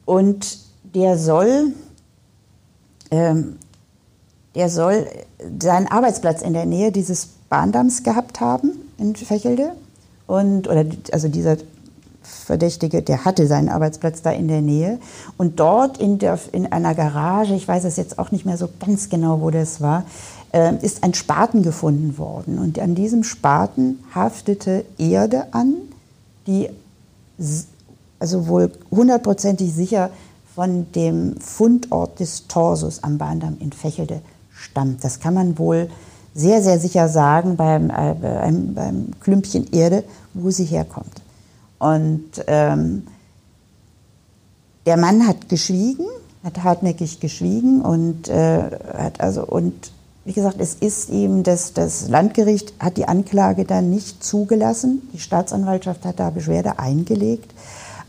Und 0.04 0.65
der 0.96 1.18
soll, 1.18 1.74
ähm, 3.10 3.58
der 4.54 4.70
soll 4.70 5.06
seinen 5.60 5.88
Arbeitsplatz 5.88 6.40
in 6.40 6.54
der 6.54 6.64
Nähe 6.64 6.90
dieses 6.90 7.28
Bahndamms 7.50 8.02
gehabt 8.02 8.40
haben 8.40 8.72
in 8.96 9.14
Fächelde. 9.14 9.72
Und, 10.26 10.68
oder, 10.68 10.86
also 11.12 11.28
dieser 11.28 11.58
Verdächtige, 12.22 13.02
der 13.02 13.26
hatte 13.26 13.46
seinen 13.46 13.68
Arbeitsplatz 13.68 14.22
da 14.22 14.30
in 14.30 14.48
der 14.48 14.62
Nähe. 14.62 14.98
Und 15.36 15.60
dort 15.60 15.98
in, 15.98 16.18
der, 16.18 16.38
in 16.52 16.72
einer 16.72 16.94
Garage, 16.94 17.54
ich 17.54 17.68
weiß 17.68 17.84
es 17.84 17.96
jetzt 17.96 18.18
auch 18.18 18.30
nicht 18.30 18.46
mehr 18.46 18.56
so 18.56 18.66
ganz 18.80 19.10
genau, 19.10 19.42
wo 19.42 19.50
das 19.50 19.82
war, 19.82 20.06
äh, 20.52 20.74
ist 20.80 21.04
ein 21.04 21.12
Spaten 21.12 21.62
gefunden 21.62 22.16
worden. 22.16 22.58
Und 22.58 22.78
an 22.78 22.94
diesem 22.94 23.22
Spaten 23.22 24.02
haftete 24.14 24.86
Erde 24.96 25.48
an, 25.52 25.74
die 26.46 26.70
also 28.18 28.48
wohl 28.48 28.72
hundertprozentig 28.90 29.74
sicher 29.74 30.08
von 30.56 30.90
dem 30.92 31.38
Fundort 31.38 32.18
des 32.18 32.48
Torsos 32.48 33.02
am 33.02 33.18
Bahndamm 33.18 33.58
in 33.60 33.72
Fächelde 33.72 34.22
stammt. 34.50 35.04
Das 35.04 35.20
kann 35.20 35.34
man 35.34 35.58
wohl 35.58 35.90
sehr, 36.34 36.62
sehr 36.62 36.80
sicher 36.80 37.10
sagen 37.10 37.56
beim, 37.56 37.90
äh, 37.90 38.14
beim, 38.14 38.72
beim 38.74 39.10
Klümpchen 39.20 39.70
Erde, 39.70 40.02
wo 40.32 40.50
sie 40.50 40.64
herkommt. 40.64 41.20
Und 41.78 42.24
ähm, 42.46 43.06
der 44.86 44.96
Mann 44.96 45.28
hat 45.28 45.50
geschwiegen, 45.50 46.06
hat 46.42 46.64
hartnäckig 46.64 47.20
geschwiegen 47.20 47.82
und 47.82 48.28
äh, 48.28 48.62
hat 48.96 49.20
also 49.20 49.44
und 49.44 49.92
wie 50.24 50.32
gesagt, 50.32 50.56
es 50.58 50.74
ist 50.74 51.10
ihm 51.10 51.42
das, 51.42 51.74
das 51.74 52.08
Landgericht 52.08 52.72
hat 52.80 52.96
die 52.96 53.06
Anklage 53.06 53.66
dann 53.66 53.90
nicht 53.90 54.24
zugelassen. 54.24 55.06
Die 55.12 55.20
Staatsanwaltschaft 55.20 56.06
hat 56.06 56.18
da 56.18 56.30
Beschwerde 56.30 56.78
eingelegt. 56.78 57.52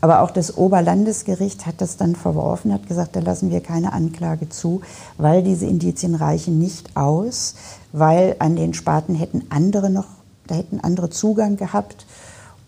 Aber 0.00 0.22
auch 0.22 0.30
das 0.30 0.56
Oberlandesgericht 0.56 1.66
hat 1.66 1.80
das 1.80 1.96
dann 1.96 2.14
verworfen, 2.14 2.72
hat 2.72 2.86
gesagt, 2.86 3.16
da 3.16 3.20
lassen 3.20 3.50
wir 3.50 3.60
keine 3.60 3.92
Anklage 3.92 4.48
zu, 4.48 4.82
weil 5.16 5.42
diese 5.42 5.66
Indizien 5.66 6.14
reichen 6.14 6.58
nicht 6.58 6.96
aus, 6.96 7.54
weil 7.92 8.36
an 8.38 8.54
den 8.54 8.74
Spaten 8.74 9.14
hätten 9.14 9.46
andere 9.50 9.90
noch, 9.90 10.06
da 10.46 10.54
hätten 10.54 10.80
andere 10.80 11.10
Zugang 11.10 11.56
gehabt. 11.56 12.06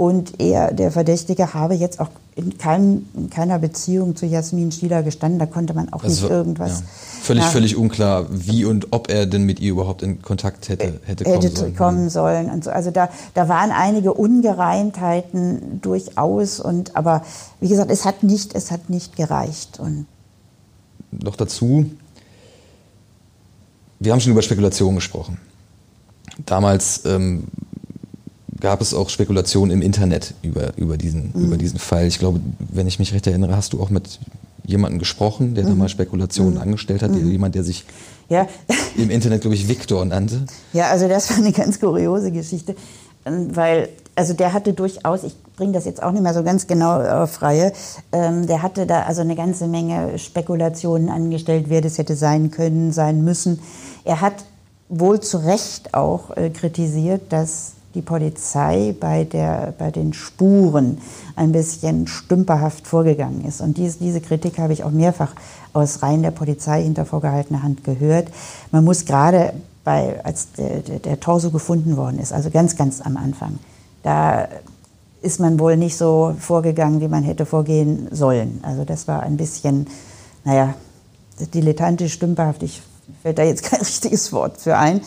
Und 0.00 0.40
er, 0.40 0.72
der 0.72 0.90
Verdächtige, 0.90 1.52
habe 1.52 1.74
jetzt 1.74 2.00
auch 2.00 2.08
in, 2.34 2.56
keinem, 2.56 3.04
in 3.12 3.28
keiner 3.28 3.58
Beziehung 3.58 4.16
zu 4.16 4.24
Jasmin 4.24 4.72
Stieler 4.72 5.02
gestanden. 5.02 5.38
Da 5.38 5.44
konnte 5.44 5.74
man 5.74 5.92
auch 5.92 6.02
also, 6.02 6.22
nicht 6.22 6.30
irgendwas. 6.32 6.80
Ja. 6.80 6.86
Völlig, 7.20 7.44
ja. 7.44 7.50
völlig 7.50 7.76
unklar, 7.76 8.24
wie 8.30 8.64
und 8.64 8.94
ob 8.94 9.10
er 9.10 9.26
denn 9.26 9.42
mit 9.42 9.60
ihr 9.60 9.72
überhaupt 9.72 10.00
in 10.00 10.22
Kontakt 10.22 10.70
hätte, 10.70 11.00
hätte 11.04 11.24
kommen 11.24 11.42
hätte 11.42 11.54
sollen. 11.54 11.76
Kommen 11.76 12.08
sollen 12.08 12.50
und 12.50 12.64
so. 12.64 12.70
Also 12.70 12.90
da, 12.90 13.10
da 13.34 13.50
waren 13.50 13.72
einige 13.72 14.14
Ungereimtheiten 14.14 15.82
durchaus. 15.82 16.60
Und, 16.60 16.96
aber 16.96 17.22
wie 17.60 17.68
gesagt, 17.68 17.90
es 17.90 18.06
hat 18.06 18.22
nicht, 18.22 18.54
es 18.54 18.70
hat 18.70 18.88
nicht 18.88 19.16
gereicht. 19.16 19.80
Und 19.80 20.06
Noch 21.10 21.36
dazu, 21.36 21.84
wir 23.98 24.12
haben 24.12 24.20
schon 24.20 24.32
über 24.32 24.40
Spekulationen 24.40 24.94
gesprochen. 24.94 25.36
Damals 26.46 27.04
ähm, 27.04 27.48
gab 28.61 28.81
es 28.81 28.94
auch 28.94 29.09
Spekulationen 29.09 29.70
im 29.70 29.83
Internet 29.83 30.35
über, 30.42 30.77
über, 30.77 30.96
diesen, 30.96 31.33
mhm. 31.35 31.44
über 31.46 31.57
diesen 31.57 31.79
Fall. 31.79 32.07
Ich 32.07 32.18
glaube, 32.18 32.40
wenn 32.59 32.87
ich 32.87 32.99
mich 32.99 33.12
recht 33.12 33.27
erinnere, 33.27 33.57
hast 33.57 33.73
du 33.73 33.83
auch 33.83 33.90
mit 33.90 34.18
jemandem 34.64 34.99
gesprochen, 34.99 35.55
der 35.55 35.64
mhm. 35.64 35.68
da 35.68 35.75
mal 35.75 35.88
Spekulationen 35.88 36.55
mhm. 36.55 36.61
angestellt 36.61 37.03
hat, 37.03 37.11
mhm. 37.11 37.31
jemand, 37.31 37.55
der 37.55 37.64
sich 37.64 37.85
ja. 38.29 38.46
im 38.96 39.11
Internet, 39.11 39.40
glaube 39.40 39.57
ich, 39.57 39.68
Viktor 39.68 40.05
nannte. 40.05 40.44
Ja, 40.73 40.90
also 40.90 41.09
das 41.09 41.31
war 41.31 41.38
eine 41.38 41.53
ganz 41.53 41.81
kuriose 41.81 42.31
Geschichte, 42.31 42.77
ähm, 43.25 43.55
weil 43.55 43.88
also 44.14 44.35
der 44.35 44.53
hatte 44.53 44.73
durchaus, 44.73 45.25
ich 45.25 45.35
bringe 45.57 45.73
das 45.73 45.85
jetzt 45.85 46.03
auch 46.03 46.12
nicht 46.12 46.23
mehr 46.23 46.35
so 46.35 46.42
ganz 46.42 46.66
genau 46.66 47.01
auf 47.01 47.40
Reihe, 47.42 47.73
ähm, 48.12 48.46
der 48.46 48.62
hatte 48.62 48.87
da 48.87 49.03
also 49.03 49.23
eine 49.23 49.35
ganze 49.35 49.66
Menge 49.66 50.18
Spekulationen 50.18 51.09
angestellt, 51.09 51.66
wer 51.68 51.81
das 51.81 51.99
hätte 51.99 52.16
sein 52.16 52.51
können, 52.51 52.92
sein 52.92 53.25
müssen. 53.25 53.61
Er 54.05 54.20
hat 54.20 54.35
wohl 54.88 55.20
zu 55.20 55.38
Recht 55.38 55.94
auch 55.94 56.37
äh, 56.37 56.51
kritisiert, 56.51 57.23
dass 57.31 57.73
die 57.94 58.03
Polizei 58.03 58.94
bei, 58.98 59.24
der, 59.24 59.74
bei 59.76 59.90
den 59.90 60.12
Spuren 60.12 60.98
ein 61.37 61.53
bisschen 61.53 62.07
stümperhaft 62.07 62.87
vorgegangen 62.87 63.44
ist. 63.44 63.61
Und 63.61 63.79
dies, 63.79 63.98
diese 63.98 64.20
Kritik 64.20 64.59
habe 64.59 64.72
ich 64.72 64.85
auch 64.85 64.90
mehrfach 64.90 65.33
aus 65.72 66.03
Reihen 66.03 66.22
der 66.22 66.31
Polizei 66.31 66.83
hinter 66.83 67.05
vorgehaltener 67.05 67.62
Hand 67.62 67.85
gehört. 67.85 68.29
Man 68.70 68.85
muss 68.85 69.05
gerade 69.05 69.53
bei, 69.85 70.24
als 70.24 70.53
der, 70.53 70.81
der, 70.81 71.20
Torso 71.20 71.50
gefunden 71.50 71.96
worden 71.96 72.18
ist, 72.18 72.33
also 72.33 72.50
ganz, 72.50 72.76
ganz 72.76 73.00
am 73.00 73.16
Anfang, 73.16 73.59
da 74.03 74.48
ist 75.22 75.40
man 75.40 75.59
wohl 75.59 75.76
nicht 75.76 75.96
so 75.96 76.35
vorgegangen, 76.38 77.00
wie 77.00 77.09
man 77.09 77.22
hätte 77.22 77.46
vorgehen 77.46 78.09
sollen. 78.11 78.61
Also 78.62 78.85
das 78.85 79.09
war 79.09 79.22
ein 79.22 79.37
bisschen, 79.37 79.87
naja, 80.44 80.74
dilettantisch, 81.55 82.14
stümperhaft. 82.14 82.62
Ich 82.62 82.83
fällt 83.22 83.38
da 83.38 83.42
jetzt 83.42 83.62
kein 83.62 83.81
richtiges 83.81 84.33
Wort 84.33 84.59
für 84.59 84.76
ein. 84.76 85.00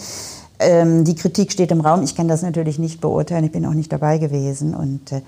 Ähm, 0.63 1.04
die 1.04 1.15
Kritik 1.15 1.52
steht 1.52 1.71
im 1.71 1.82
Raum. 1.82 2.04
Ich 2.04 2.15
kann 2.15 2.28
das 2.28 2.41
natürlich 2.41 2.80
nicht 2.80 3.02
beurteilen. 3.02 3.45
Ich 3.45 3.52
bin 3.52 3.65
auch 3.65 3.73
nicht 3.73 3.91
dabei 3.91 4.17
gewesen. 4.17 4.73
Und 4.73 5.12
äh, 5.12 5.21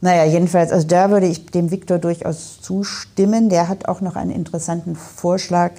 naja, 0.00 0.24
jedenfalls, 0.24 0.72
also 0.72 0.86
da 0.86 1.10
würde 1.10 1.26
ich 1.26 1.46
dem 1.46 1.70
Viktor 1.70 1.98
durchaus 1.98 2.60
zustimmen. 2.60 3.48
Der 3.48 3.68
hat 3.68 3.88
auch 3.88 4.00
noch 4.00 4.16
einen 4.16 4.30
interessanten 4.30 4.96
Vorschlag 4.96 5.72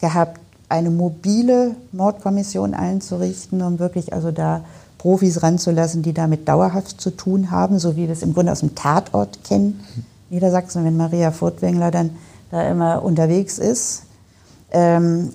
gehabt, 0.00 0.40
eine 0.68 0.90
mobile 0.90 1.76
Mordkommission 1.92 2.74
einzurichten, 2.74 3.62
um 3.62 3.78
wirklich 3.78 4.12
also 4.12 4.30
da 4.30 4.64
Profis 4.98 5.42
ranzulassen, 5.42 6.02
die 6.02 6.12
damit 6.12 6.48
dauerhaft 6.48 7.00
zu 7.00 7.10
tun 7.10 7.50
haben, 7.50 7.78
so 7.78 7.96
wie 7.96 8.06
wir 8.06 8.10
es 8.10 8.22
im 8.22 8.34
Grunde 8.34 8.52
aus 8.52 8.60
dem 8.60 8.74
Tatort 8.74 9.44
kennen. 9.44 9.80
Niedersachsen, 10.30 10.84
wenn 10.84 10.96
Maria 10.96 11.30
Furtwängler 11.30 11.90
dann 11.90 12.10
da 12.50 12.68
immer 12.68 13.02
unterwegs 13.02 13.58
ist. 13.58 14.04
Ähm, 14.70 15.32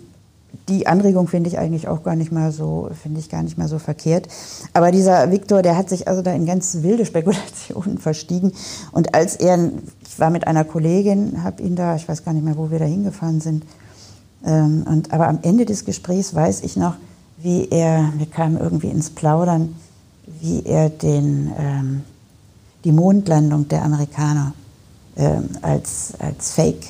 die 0.69 0.86
Anregung 0.86 1.27
finde 1.27 1.49
ich 1.49 1.58
eigentlich 1.58 1.88
auch 1.88 2.03
gar 2.03 2.15
nicht 2.15 2.32
mal 2.32 2.51
so, 2.51 2.89
finde 3.01 3.19
ich 3.19 3.30
gar 3.30 3.41
nicht 3.41 3.58
mal 3.58 3.67
so 3.67 3.80
verkehrt. 3.80 4.27
Aber 4.73 4.91
dieser 4.91 5.32
Viktor, 5.32 5.62
der 5.62 5.77
hat 5.77 5.89
sich 5.89 6.08
also 6.08 6.21
da 6.21 6.34
in 6.34 6.45
ganz 6.45 6.80
wilde 6.82 7.06
Spekulationen 7.06 7.97
verstiegen. 7.99 8.51
Und 8.91 9.15
als 9.15 9.38
er, 9.38 9.71
ich 10.06 10.19
war 10.19 10.30
mit 10.30 10.45
einer 10.45 10.65
Kollegin, 10.65 11.43
habe 11.43 11.62
ihn 11.63 11.75
da, 11.75 11.95
ich 11.95 12.08
weiß 12.08 12.25
gar 12.25 12.34
nicht 12.34 12.43
mehr, 12.43 12.58
wo 12.58 12.69
wir 12.69 12.80
da 12.80 12.86
hingefahren 12.86 13.39
sind. 13.39 13.63
Ähm, 14.45 14.86
und, 14.88 15.13
aber 15.13 15.27
am 15.27 15.39
Ende 15.41 15.65
des 15.65 15.86
Gesprächs 15.86 16.36
weiß 16.36 16.63
ich 16.63 16.75
noch, 16.75 16.95
wie 17.38 17.67
er, 17.69 18.12
wir 18.17 18.25
kamen 18.25 18.58
irgendwie 18.58 18.89
ins 18.89 19.10
Plaudern, 19.10 19.75
wie 20.41 20.63
er 20.65 20.89
den, 20.89 21.51
ähm, 21.58 22.01
die 22.84 22.91
Mondlandung 22.91 23.67
der 23.67 23.84
Amerikaner 23.84 24.53
ähm, 25.15 25.49
als, 25.62 26.13
als 26.19 26.51
Fake 26.51 26.88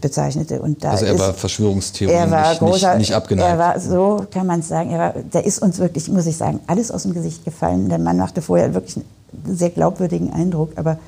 bezeichnete. 0.00 0.60
Und 0.60 0.84
da 0.84 0.90
also 0.90 1.06
er 1.06 1.14
ist, 1.14 1.20
war 1.20 1.34
Verschwörungstheorien 1.34 2.18
er 2.18 2.30
war 2.30 2.50
nicht, 2.50 2.58
großer, 2.58 2.90
nicht, 2.90 2.98
nicht 2.98 3.14
abgeneigt. 3.14 3.48
Er 3.48 3.58
war, 3.58 3.80
so 3.80 4.26
kann 4.30 4.46
man 4.46 4.60
es 4.60 4.68
sagen, 4.68 4.90
er 4.90 4.98
war, 4.98 5.14
da 5.30 5.40
ist 5.40 5.62
uns 5.62 5.78
wirklich, 5.78 6.08
muss 6.08 6.26
ich 6.26 6.36
sagen, 6.36 6.60
alles 6.66 6.90
aus 6.90 7.04
dem 7.04 7.14
Gesicht 7.14 7.44
gefallen. 7.44 7.88
Der 7.88 7.98
Mann 7.98 8.18
machte 8.18 8.42
vorher 8.42 8.74
wirklich 8.74 8.96
einen 8.96 9.56
sehr 9.56 9.70
glaubwürdigen 9.70 10.32
Eindruck, 10.32 10.72
aber 10.76 10.98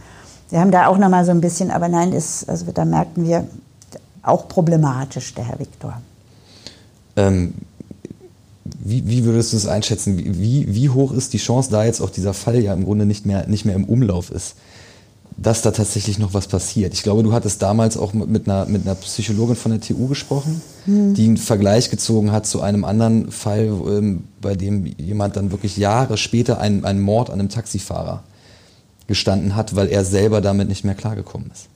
Sie 0.50 0.58
haben 0.58 0.72
da 0.72 0.88
auch 0.88 0.98
noch 0.98 1.08
mal 1.08 1.24
so 1.24 1.30
ein 1.30 1.40
bisschen, 1.40 1.70
aber 1.70 1.88
nein, 1.88 2.12
ist, 2.12 2.48
also 2.48 2.66
da 2.72 2.84
merkten 2.84 3.24
wir, 3.24 3.46
auch 4.22 4.48
problematisch, 4.48 5.32
der 5.34 5.44
Herr 5.44 5.58
Viktor. 5.58 6.00
Ähm, 7.16 7.54
wie, 8.64 9.08
wie, 9.08 9.24
würdest 9.24 9.52
du 9.52 9.56
es 9.56 9.66
einschätzen? 9.66 10.18
Wie, 10.18 10.66
wie 10.74 10.90
hoch 10.90 11.12
ist 11.12 11.32
die 11.32 11.38
Chance, 11.38 11.70
da 11.70 11.84
jetzt 11.84 12.00
auch 12.00 12.10
dieser 12.10 12.34
Fall 12.34 12.58
ja 12.58 12.74
im 12.74 12.84
Grunde 12.84 13.06
nicht 13.06 13.24
mehr, 13.24 13.46
nicht 13.46 13.64
mehr 13.64 13.74
im 13.74 13.84
Umlauf 13.84 14.30
ist, 14.30 14.56
dass 15.40 15.62
da 15.62 15.70
tatsächlich 15.70 16.18
noch 16.18 16.34
was 16.34 16.46
passiert? 16.46 16.92
Ich 16.92 17.02
glaube, 17.02 17.22
du 17.22 17.32
hattest 17.32 17.62
damals 17.62 17.96
auch 17.96 18.12
mit 18.12 18.46
einer, 18.46 18.66
mit 18.66 18.86
einer 18.86 18.94
Psychologin 18.94 19.56
von 19.56 19.72
der 19.72 19.80
TU 19.80 20.06
gesprochen, 20.06 20.60
hm. 20.84 21.14
die 21.14 21.24
einen 21.24 21.38
Vergleich 21.38 21.88
gezogen 21.88 22.30
hat 22.30 22.46
zu 22.46 22.60
einem 22.60 22.84
anderen 22.84 23.32
Fall, 23.32 23.72
ähm, 23.88 24.24
bei 24.42 24.54
dem 24.54 24.84
jemand 24.84 25.36
dann 25.36 25.50
wirklich 25.50 25.78
Jahre 25.78 26.18
später 26.18 26.60
einen, 26.60 26.84
einen 26.84 27.00
Mord 27.00 27.30
an 27.30 27.40
einem 27.40 27.48
Taxifahrer 27.48 28.22
gestanden 29.06 29.56
hat, 29.56 29.74
weil 29.74 29.88
er 29.88 30.04
selber 30.04 30.42
damit 30.42 30.68
nicht 30.68 30.84
mehr 30.84 30.94
klargekommen 30.94 31.50
ist. 31.50 31.68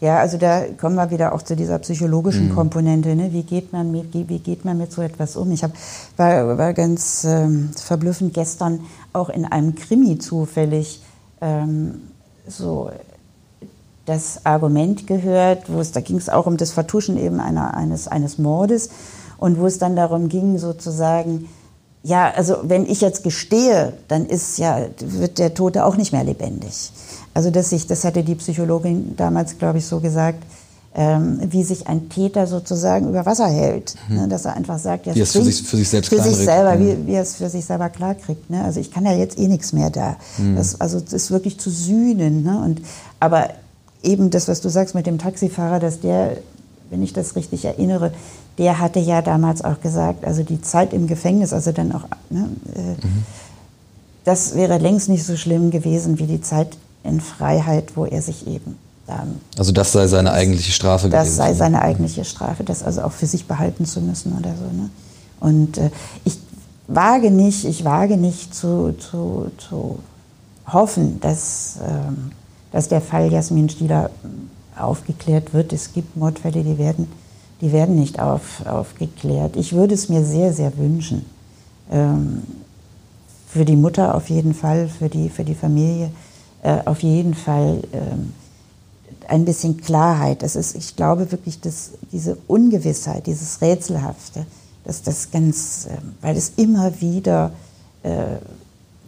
Ja, 0.00 0.18
also 0.18 0.36
da 0.36 0.64
kommen 0.78 0.96
wir 0.96 1.10
wieder 1.12 1.32
auch 1.34 1.42
zu 1.42 1.54
dieser 1.54 1.78
psychologischen 1.78 2.48
mhm. 2.48 2.54
Komponente. 2.54 3.14
Ne? 3.14 3.32
Wie, 3.32 3.44
geht 3.44 3.72
man 3.72 3.92
mit, 3.92 4.12
wie 4.12 4.38
geht 4.40 4.64
man 4.64 4.76
mit 4.76 4.92
so 4.92 5.02
etwas 5.02 5.36
um? 5.36 5.52
Ich 5.52 5.62
hab, 5.62 5.70
war, 6.16 6.58
war 6.58 6.74
ganz 6.74 7.24
ähm, 7.24 7.70
verblüffend 7.74 8.34
gestern 8.34 8.80
auch 9.12 9.28
in 9.28 9.44
einem 9.44 9.76
Krimi 9.76 10.18
zufällig 10.18 11.00
ähm, 11.40 12.00
so 12.46 12.90
das 14.06 14.44
Argument 14.44 15.06
gehört, 15.06 15.72
wo 15.72 15.80
es, 15.80 15.92
da 15.92 16.00
ging 16.00 16.16
es 16.16 16.28
auch 16.28 16.46
um 16.46 16.56
das 16.56 16.72
Vertuschen 16.72 17.16
eben 17.16 17.40
einer, 17.40 17.74
eines, 17.74 18.06
eines 18.08 18.38
Mordes 18.38 18.90
und 19.38 19.58
wo 19.58 19.66
es 19.66 19.78
dann 19.78 19.96
darum 19.96 20.28
ging, 20.28 20.58
sozusagen, 20.58 21.48
ja, 22.02 22.30
also 22.30 22.56
wenn 22.62 22.84
ich 22.84 23.00
jetzt 23.00 23.24
gestehe, 23.24 23.94
dann 24.08 24.26
ist 24.26 24.58
ja, 24.58 24.86
wird 25.00 25.38
der 25.38 25.54
Tote 25.54 25.84
auch 25.84 25.96
nicht 25.96 26.12
mehr 26.12 26.24
lebendig. 26.24 26.92
Also 27.32 27.50
dass 27.50 27.70
sich, 27.70 27.86
das 27.86 28.04
hatte 28.04 28.22
die 28.22 28.34
Psychologin 28.34 29.16
damals, 29.16 29.58
glaube 29.58 29.78
ich, 29.78 29.86
so 29.86 30.00
gesagt, 30.00 30.44
wie 30.96 31.64
sich 31.64 31.88
ein 31.88 32.08
Täter 32.08 32.46
sozusagen 32.46 33.08
über 33.08 33.26
Wasser 33.26 33.48
hält. 33.48 33.96
Mhm. 34.08 34.16
Ne, 34.16 34.28
dass 34.28 34.44
er 34.44 34.54
einfach 34.54 34.78
sagt, 34.78 35.06
ja, 35.06 35.14
wie 35.14 35.20
es 35.20 35.32
für 35.32 35.42
sich, 35.42 35.62
für 35.62 35.76
sich 35.76 35.88
selbst 35.88 36.08
für 36.08 36.22
sich 36.22 36.36
selber, 36.36 36.78
wie, 36.78 37.06
wie 37.06 37.14
er 37.14 37.22
es 37.22 37.34
für 37.34 37.50
sich 37.50 37.64
selber 37.64 37.88
klarkriegt. 37.88 38.48
Ne? 38.48 38.62
Also 38.62 38.78
ich 38.78 38.92
kann 38.92 39.04
ja 39.04 39.12
jetzt 39.12 39.38
eh 39.38 39.48
nichts 39.48 39.72
mehr 39.72 39.90
da. 39.90 40.16
Mhm. 40.38 40.54
Das, 40.56 40.80
also 40.80 41.00
das 41.00 41.12
ist 41.12 41.30
wirklich 41.32 41.58
zu 41.58 41.70
sühnen. 41.70 42.44
Ne? 42.44 42.60
Und, 42.64 42.80
aber 43.18 43.50
eben 44.04 44.30
das, 44.30 44.46
was 44.46 44.60
du 44.60 44.68
sagst 44.68 44.94
mit 44.94 45.06
dem 45.06 45.18
Taxifahrer, 45.18 45.80
dass 45.80 45.98
der, 45.98 46.36
wenn 46.90 47.02
ich 47.02 47.12
das 47.12 47.34
richtig 47.34 47.64
erinnere, 47.64 48.12
der 48.58 48.78
hatte 48.78 49.00
ja 49.00 49.20
damals 49.20 49.64
auch 49.64 49.80
gesagt, 49.80 50.24
also 50.24 50.44
die 50.44 50.62
Zeit 50.62 50.92
im 50.92 51.08
Gefängnis, 51.08 51.52
also 51.52 51.72
dann 51.72 51.90
auch, 51.90 52.04
ne, 52.30 52.48
äh, 52.76 53.04
mhm. 53.04 53.24
das 54.24 54.54
wäre 54.54 54.78
längst 54.78 55.08
nicht 55.08 55.24
so 55.24 55.36
schlimm 55.36 55.72
gewesen 55.72 56.20
wie 56.20 56.26
die 56.26 56.40
Zeit 56.40 56.76
in 57.02 57.20
Freiheit, 57.20 57.96
wo 57.96 58.04
er 58.04 58.22
sich 58.22 58.46
eben 58.46 58.78
ähm, 59.08 59.40
also 59.58 59.72
das 59.72 59.92
sei 59.92 60.06
seine 60.06 60.32
eigentliche 60.32 60.72
Strafe 60.72 61.08
das 61.08 61.24
gewesen. 61.24 61.38
Das 61.38 61.46
sei 61.46 61.54
seine 61.54 61.82
eigentliche 61.82 62.24
Strafe, 62.24 62.64
das 62.64 62.82
also 62.82 63.02
auch 63.02 63.12
für 63.12 63.26
sich 63.26 63.46
behalten 63.46 63.84
zu 63.84 64.00
müssen 64.00 64.32
oder 64.38 64.54
so. 64.56 64.64
Ne? 64.64 64.90
Und 65.40 65.78
äh, 65.78 65.90
ich 66.24 66.38
wage 66.86 67.30
nicht, 67.30 67.64
ich 67.64 67.84
wage 67.84 68.16
nicht 68.16 68.54
zu, 68.54 68.94
zu, 68.98 69.50
zu 69.58 69.98
hoffen, 70.66 71.20
dass, 71.20 71.76
ähm, 71.86 72.32
dass 72.72 72.88
der 72.88 73.00
Fall 73.00 73.30
Jasmin 73.32 73.68
Stieler 73.68 74.10
aufgeklärt 74.76 75.54
wird. 75.54 75.72
Es 75.72 75.92
gibt 75.92 76.16
Mordfälle, 76.16 76.62
die 76.62 76.78
werden, 76.78 77.10
die 77.60 77.72
werden 77.72 77.96
nicht 77.96 78.20
auf, 78.20 78.66
aufgeklärt. 78.66 79.56
Ich 79.56 79.72
würde 79.72 79.94
es 79.94 80.08
mir 80.08 80.24
sehr, 80.24 80.52
sehr 80.52 80.76
wünschen. 80.76 81.26
Ähm, 81.90 82.42
für 83.48 83.64
die 83.64 83.76
Mutter 83.76 84.14
auf 84.14 84.30
jeden 84.30 84.54
Fall, 84.54 84.88
für 84.88 85.08
die, 85.08 85.28
für 85.28 85.44
die 85.44 85.54
Familie 85.54 86.10
äh, 86.62 86.78
auf 86.86 87.02
jeden 87.02 87.34
Fall 87.34 87.82
ähm, 87.92 88.32
ein 89.30 89.44
bisschen 89.44 89.80
Klarheit. 89.80 90.42
Das 90.42 90.56
ist, 90.56 90.74
ich 90.74 90.96
glaube 90.96 91.30
wirklich, 91.32 91.60
dass 91.60 91.90
diese 92.12 92.36
Ungewissheit, 92.46 93.26
dieses 93.26 93.60
Rätselhafte, 93.60 94.46
dass 94.84 95.02
das 95.02 95.30
ganz, 95.30 95.86
äh, 95.86 95.96
weil 96.20 96.36
es 96.36 96.52
immer 96.56 97.00
wieder, 97.00 97.52
äh, 98.02 98.24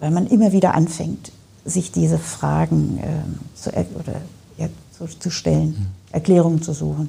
weil 0.00 0.10
man 0.10 0.26
immer 0.26 0.52
wieder 0.52 0.74
anfängt, 0.74 1.32
sich 1.64 1.92
diese 1.92 2.18
Fragen 2.18 2.98
äh, 2.98 3.58
zu, 3.58 3.70
oder, 3.70 4.20
ja, 4.56 4.68
zu, 4.96 5.06
zu, 5.18 5.30
stellen, 5.30 5.68
mhm. 5.68 5.86
Erklärungen 6.12 6.62
zu 6.62 6.72
suchen. 6.72 7.08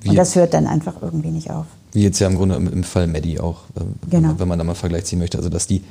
Wie 0.00 0.10
Und 0.10 0.16
das 0.16 0.36
hört 0.36 0.54
dann 0.54 0.66
einfach 0.66 0.94
irgendwie 1.02 1.30
nicht 1.30 1.50
auf. 1.50 1.66
Wie 1.92 2.02
jetzt 2.02 2.18
ja 2.18 2.28
im 2.28 2.36
Grunde 2.36 2.56
im, 2.56 2.84
Fall 2.84 3.06
Maddie 3.06 3.40
auch, 3.40 3.62
äh, 3.76 3.80
genau. 4.10 4.34
wenn 4.38 4.48
man 4.48 4.58
da 4.58 4.64
mal 4.64 4.74
Vergleich 4.74 5.04
ziehen 5.04 5.18
möchte. 5.18 5.38
Also 5.38 5.48
dass 5.50 5.66
die 5.66 5.82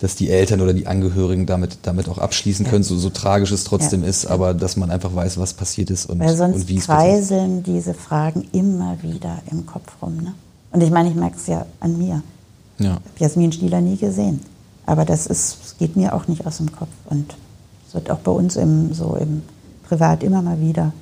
dass 0.00 0.16
die 0.16 0.30
Eltern 0.30 0.60
oder 0.60 0.72
die 0.72 0.86
Angehörigen 0.86 1.46
damit, 1.46 1.78
damit 1.82 2.08
auch 2.08 2.18
abschließen 2.18 2.64
ja. 2.64 2.70
können, 2.70 2.84
so, 2.84 2.96
so 2.96 3.10
tragisch 3.10 3.52
es 3.52 3.64
trotzdem 3.64 4.02
ja. 4.02 4.08
ist, 4.08 4.26
aber 4.26 4.54
dass 4.54 4.76
man 4.76 4.90
einfach 4.90 5.14
weiß, 5.14 5.38
was 5.38 5.52
passiert 5.52 5.90
ist 5.90 6.06
und, 6.06 6.20
Weil 6.20 6.36
sonst 6.36 6.56
und 6.56 6.68
wie 6.68 6.78
es 6.78 6.86
kreiseln 6.86 7.62
diese 7.62 7.94
Fragen 7.94 8.48
immer 8.52 8.98
wieder 9.02 9.38
im 9.50 9.66
Kopf 9.66 9.92
rum. 10.00 10.16
Ne? 10.16 10.34
Und 10.72 10.82
ich 10.82 10.90
meine, 10.90 11.10
ich 11.10 11.14
merke 11.14 11.36
es 11.36 11.46
ja 11.46 11.66
an 11.80 11.98
mir. 11.98 12.22
Ja. 12.78 12.84
Ich 12.84 12.88
habe 12.88 13.00
Jasmin 13.18 13.52
Stieler 13.52 13.80
nie 13.80 13.96
gesehen. 13.96 14.40
Aber 14.86 15.04
das 15.04 15.26
ist, 15.26 15.78
geht 15.78 15.96
mir 15.96 16.14
auch 16.14 16.26
nicht 16.26 16.46
aus 16.46 16.56
dem 16.56 16.72
Kopf. 16.72 16.88
Und 17.04 17.34
es 17.86 17.94
wird 17.94 18.10
auch 18.10 18.18
bei 18.18 18.32
uns 18.32 18.56
im, 18.56 18.94
so 18.94 19.16
im 19.20 19.42
Privat 19.86 20.22
immer 20.22 20.40
mal 20.40 20.60
wieder 20.60 20.92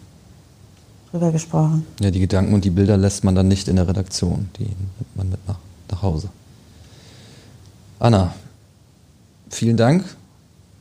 drüber 1.11 1.31
gesprochen. 1.31 1.87
Ja, 2.01 2.11
die 2.11 2.21
Gedanken 2.21 2.53
und 2.53 2.65
die 2.65 2.71
Bilder 2.71 2.97
lässt 2.97 3.25
man 3.25 3.35
dann 3.35 3.49
nicht 3.49 3.69
in 3.69 3.77
der 3.77 3.87
Redaktion. 3.87 4.49
Die 4.59 4.65
nimmt 4.65 5.17
man 5.17 5.31
mit 5.31 5.47
nach, 5.47 5.59
nach 5.91 6.03
Hause. 6.03 6.29
Anna, 8.01 8.33
vielen 9.51 9.77
Dank 9.77 10.05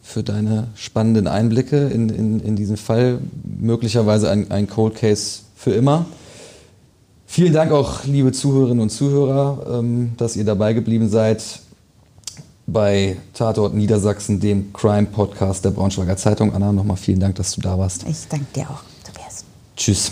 für 0.01 0.23
deine 0.23 0.67
spannenden 0.75 1.27
Einblicke 1.27 1.87
in, 1.87 2.09
in, 2.09 2.39
in 2.39 2.55
diesen 2.55 2.77
Fall. 2.77 3.19
Möglicherweise 3.43 4.29
ein, 4.29 4.51
ein 4.51 4.67
Cold 4.67 4.95
Case 4.95 5.41
für 5.55 5.71
immer. 5.71 6.05
Vielen 7.25 7.51
Dank 7.51 7.71
auch, 7.73 8.05
liebe 8.05 8.31
Zuhörerinnen 8.31 8.79
und 8.79 8.89
Zuhörer, 8.89 9.79
ähm, 9.79 10.13
dass 10.15 10.37
ihr 10.37 10.45
dabei 10.45 10.71
geblieben 10.73 11.09
seid 11.09 11.43
bei 12.67 13.17
Tatort 13.33 13.73
Niedersachsen, 13.73 14.39
dem 14.39 14.71
Crime-Podcast 14.73 15.65
der 15.65 15.71
Braunschweiger 15.71 16.17
Zeitung. 16.17 16.53
Anna, 16.53 16.71
nochmal 16.71 16.97
vielen 16.97 17.19
Dank, 17.19 17.35
dass 17.35 17.55
du 17.55 17.61
da 17.61 17.77
warst. 17.77 18.05
Ich 18.07 18.27
danke 18.29 18.45
dir 18.55 18.69
auch, 18.69 18.83
Tobias. 19.05 19.43
Tschüss. 19.75 20.11